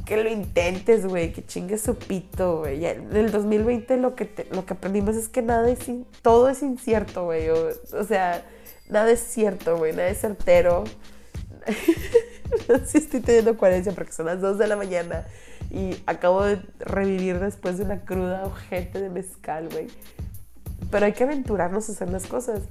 que 0.09 0.23
lo 0.23 0.27
intentes, 0.27 1.05
güey, 1.05 1.31
que 1.31 1.45
chingues 1.45 1.83
su 1.83 1.95
pito, 1.95 2.61
güey. 2.61 2.83
En 2.83 3.15
el 3.15 3.31
2020 3.31 3.95
lo 3.97 4.15
que, 4.15 4.47
lo 4.49 4.65
que 4.65 4.73
aprendimos 4.73 5.15
es 5.15 5.27
que 5.27 5.43
nada 5.43 5.69
es, 5.69 5.77
todo 6.23 6.49
es 6.49 6.63
incierto, 6.63 7.25
güey. 7.25 7.47
O, 7.49 8.03
sea, 8.07 8.43
nada 8.89 9.11
es 9.11 9.19
cierto, 9.19 9.77
güey, 9.77 9.91
nada 9.91 10.07
es 10.07 10.19
certero. 10.19 10.83
no 12.67 12.79
sé 12.79 12.87
si 12.87 12.97
estoy 12.97 13.19
teniendo 13.19 13.55
coherencia 13.55 13.91
porque 13.91 14.11
son 14.11 14.25
las 14.25 14.41
2 14.41 14.57
de 14.57 14.65
la 14.65 14.75
mañana 14.75 15.27
y 15.69 15.95
acabo 16.07 16.43
de 16.43 16.59
revivir 16.79 17.39
después 17.39 17.77
de 17.77 17.83
una 17.83 18.03
cruda 18.03 18.45
ojete 18.45 18.99
de 18.99 19.11
mezcal, 19.11 19.69
güey. 19.69 19.89
Pero 20.89 21.05
hay 21.05 21.13
que 21.13 21.23
aventurarnos 21.23 21.87
a 21.87 21.91
hacer 21.91 22.09
las 22.09 22.25
cosas. 22.25 22.63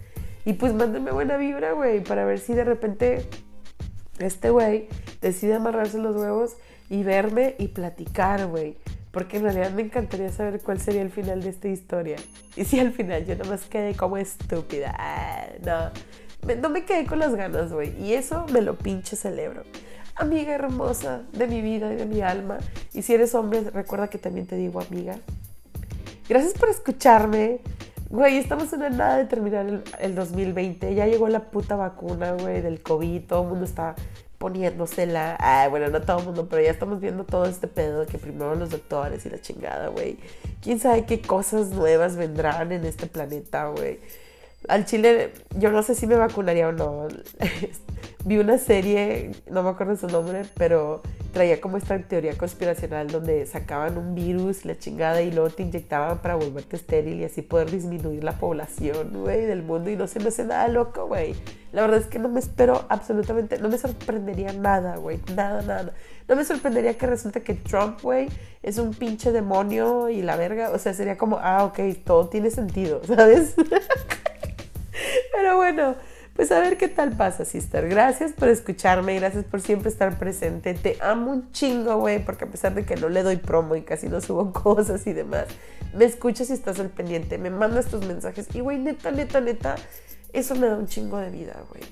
Y 0.45 0.55
pues 0.55 0.75
mándenme 0.75 1.13
buena 1.13 1.37
vibra, 1.37 1.71
güey, 1.71 2.03
para 2.03 2.25
ver 2.25 2.41
si 2.41 2.55
de 2.55 2.65
repente 2.65 3.29
este 4.19 4.51
güey 4.51 4.89
decide 5.21 5.55
amarrarse 5.55 5.99
los 5.99 6.17
huevos 6.17 6.57
y 6.91 7.03
verme 7.03 7.55
y 7.59 7.69
platicar, 7.69 8.47
güey. 8.47 8.77
Porque 9.11 9.39
en 9.39 9.45
realidad 9.45 9.71
me 9.73 9.83
encantaría 9.83 10.31
saber 10.31 10.61
cuál 10.61 10.81
sería 10.81 11.03
el 11.03 11.11
final 11.11 11.43
de 11.43 11.51
esta 11.51 11.69
historia. 11.69 12.17
Y 12.57 12.65
si 12.65 12.79
al 12.79 12.93
final 12.93 13.25
yo 13.25 13.37
nomás 13.37 13.65
quedé 13.65 13.95
como 13.95 14.17
estúpida. 14.17 14.95
Ah, 14.99 15.47
no. 15.65 16.55
no 16.55 16.71
me 16.71 16.85
quedé 16.85 17.07
con 17.07 17.19
las 17.19 17.35
ganas, 17.35 17.73
güey. 17.73 17.99
Y 18.01 18.15
eso 18.15 18.47
me 18.53 18.61
lo 18.61 18.77
pinche 18.77 19.17
celebro. 19.17 19.65
Amiga 20.15 20.55
hermosa 20.55 21.23
de 21.33 21.47
mi 21.47 21.63
vida 21.63 21.93
y 21.93 21.97
de 21.97 22.07
mi 22.07 22.21
alma. 22.21 22.59
Y 22.93 23.03
si 23.03 23.15
eres 23.15 23.35
hombre, 23.35 23.63
recuerda 23.71 24.09
que 24.09 24.19
también 24.19 24.47
te 24.47 24.57
digo 24.57 24.81
amiga. 24.81 25.17
Gracias 26.29 26.55
por 26.55 26.69
escucharme. 26.69 27.61
Güey, 28.11 28.39
estamos 28.39 28.73
en 28.73 28.81
la 28.81 28.91
nada 28.91 29.17
de 29.19 29.25
terminar 29.25 29.67
el, 29.67 29.83
el 30.01 30.15
2020. 30.15 30.95
Ya 30.95 31.07
llegó 31.07 31.29
la 31.29 31.51
puta 31.51 31.77
vacuna, 31.77 32.33
güey, 32.33 32.61
del 32.61 32.83
COVID. 32.83 33.23
Todo 33.23 33.43
el 33.43 33.49
mundo 33.49 33.65
está 33.65 33.95
poniéndosela. 34.39 35.37
Ah, 35.41 35.69
bueno, 35.69 35.89
no 35.89 36.01
todo 36.01 36.21
el 36.21 36.25
mundo, 36.27 36.49
pero 36.49 36.63
ya 36.63 36.71
estamos 36.71 37.01
viendo 37.01 37.25
todo 37.25 37.45
este 37.47 37.69
pedo 37.69 38.01
de 38.01 38.07
que 38.07 38.19
primero 38.19 38.55
los 38.55 38.71
doctores 38.71 39.27
y 39.27 39.31
la 39.31 39.41
chingada, 39.41 39.89
güey. 39.89 40.19
Quién 40.63 40.79
sabe 40.81 41.05
qué 41.05 41.21
cosas 41.21 41.69
nuevas 41.69 42.17
vendrán 42.17 42.73
en 42.73 42.85
este 42.85 43.07
planeta, 43.07 43.69
güey. 43.69 44.01
Al 44.69 44.87
chile, 44.87 45.33
yo 45.57 45.71
no 45.71 45.83
sé 45.83 45.95
si 45.95 46.07
me 46.07 46.17
vacunaría 46.17 46.69
o 46.69 46.73
no. 46.73 47.09
Vi 48.25 48.39
una 48.39 48.59
serie, 48.59 49.33
no 49.51 49.63
me 49.63 49.71
acuerdo 49.71 49.97
su 49.97 50.07
nombre, 50.07 50.43
pero 50.57 51.03
traía 51.33 51.61
como 51.61 51.77
esta 51.77 51.99
teoría 51.99 52.37
conspiracional 52.37 53.09
donde 53.09 53.47
sacaban 53.47 53.97
un 53.97 54.15
virus, 54.15 54.65
la 54.65 54.79
chingada, 54.79 55.23
y 55.23 55.31
luego 55.31 55.51
te 55.51 55.63
inyectaban 55.63 56.19
para 56.19 56.35
volverte 56.35 56.77
estéril 56.77 57.21
y 57.21 57.25
así 57.25 57.43
poder 57.43 57.71
disminuir 57.71 58.25
la 58.25 58.33
población, 58.33 59.13
güey, 59.13 59.47
del 59.47 59.63
mundo. 59.63 59.91
Y 59.91 59.97
no 59.97 60.07
se 60.07 60.21
me 60.21 60.29
hace 60.29 60.45
nada 60.45 60.69
loco, 60.69 61.07
güey. 61.07 61.35
La 61.73 61.83
verdad 61.83 62.01
es 62.01 62.07
que 62.07 62.19
no 62.19 62.29
me 62.29 62.41
espero 62.41 62.87
absolutamente, 62.89 63.59
no 63.59 63.69
me 63.69 63.79
sorprendería 63.79 64.53
nada, 64.53 64.97
güey. 64.97 65.21
Nada, 65.35 65.63
nada. 65.63 65.93
No 66.27 66.37
me 66.37 66.45
sorprendería 66.45 66.97
que 66.97 67.07
resulte 67.07 67.43
que 67.43 67.55
Trump, 67.55 68.01
güey, 68.03 68.29
es 68.63 68.79
un 68.79 68.93
pinche 68.93 69.33
demonio 69.33 70.09
y 70.09 70.23
la 70.23 70.37
verga. 70.37 70.71
O 70.71 70.79
sea, 70.79 70.95
sería 70.95 71.17
como, 71.17 71.39
ah, 71.41 71.65
ok, 71.65 71.79
todo 72.05 72.29
tiene 72.29 72.51
sentido, 72.51 73.01
¿sabes? 73.07 73.55
Pero 75.33 75.57
bueno, 75.57 75.95
pues 76.39 76.53
a 76.53 76.61
ver 76.61 76.79
qué 76.79 76.87
tal 76.87 77.17
pasa, 77.17 77.45
sister. 77.45 77.89
Gracias 77.89 78.33
por 78.33 78.49
escucharme, 78.49 79.17
gracias 79.17 79.45
por 79.45 79.61
siempre 79.61 79.89
estar 79.89 80.21
presente. 80.21 80.73
Te 80.73 80.97
amo 81.01 81.33
un 81.33 81.51
chingo, 81.51 81.97
güey, 81.97 82.25
porque 82.25 82.45
a 82.45 82.47
pesar 82.49 82.77
de 82.77 82.85
que 82.85 82.95
no 82.95 83.09
le 83.09 83.25
doy 83.25 83.39
promo 83.39 83.75
y 83.75 83.83
casi 83.83 84.09
no 84.09 84.21
subo 84.21 84.53
cosas 84.63 85.05
y 85.09 85.13
demás, 85.13 85.47
me 85.95 86.05
escuchas 86.05 86.51
y 86.51 86.53
estás 86.53 86.79
al 86.79 86.91
pendiente, 86.91 87.39
me 87.39 87.51
mandas 87.51 87.87
tus 87.87 88.07
mensajes 88.07 88.47
y, 88.55 88.61
güey, 88.61 88.79
neta, 88.79 89.11
neta, 89.11 89.41
neta, 89.41 89.75
eso 90.33 90.55
me 90.55 90.69
da 90.69 90.77
un 90.77 90.87
chingo 90.87 91.19
de 91.19 91.31
vida, 91.31 91.57
güey. 91.71 91.83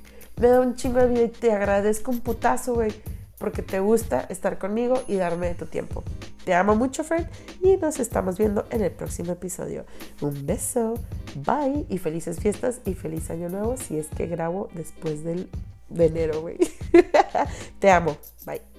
Me 0.40 0.46
da 0.46 0.60
un 0.60 0.76
chingo 0.76 1.00
de 1.00 1.08
vida 1.08 1.22
y 1.22 1.28
te 1.28 1.50
agradezco 1.50 2.12
un 2.12 2.20
putazo, 2.20 2.74
güey 2.74 2.94
porque 3.38 3.62
te 3.62 3.80
gusta 3.80 4.26
estar 4.28 4.58
conmigo 4.58 5.02
y 5.08 5.16
darme 5.16 5.54
tu 5.54 5.66
tiempo. 5.66 6.02
Te 6.44 6.54
amo 6.54 6.76
mucho, 6.76 7.04
Fred, 7.04 7.26
y 7.62 7.76
nos 7.76 7.98
estamos 7.98 8.38
viendo 8.38 8.66
en 8.70 8.82
el 8.82 8.92
próximo 8.92 9.32
episodio. 9.32 9.84
Un 10.20 10.46
beso, 10.46 10.94
bye 11.34 11.86
y 11.88 11.98
felices 11.98 12.38
fiestas 12.40 12.80
y 12.84 12.94
feliz 12.94 13.30
año 13.30 13.48
nuevo 13.48 13.76
si 13.76 13.98
es 13.98 14.06
que 14.08 14.26
grabo 14.26 14.68
después 14.74 15.24
del, 15.24 15.48
de 15.88 16.06
enero, 16.06 16.40
güey. 16.40 16.58
te 17.78 17.90
amo, 17.90 18.16
bye. 18.46 18.75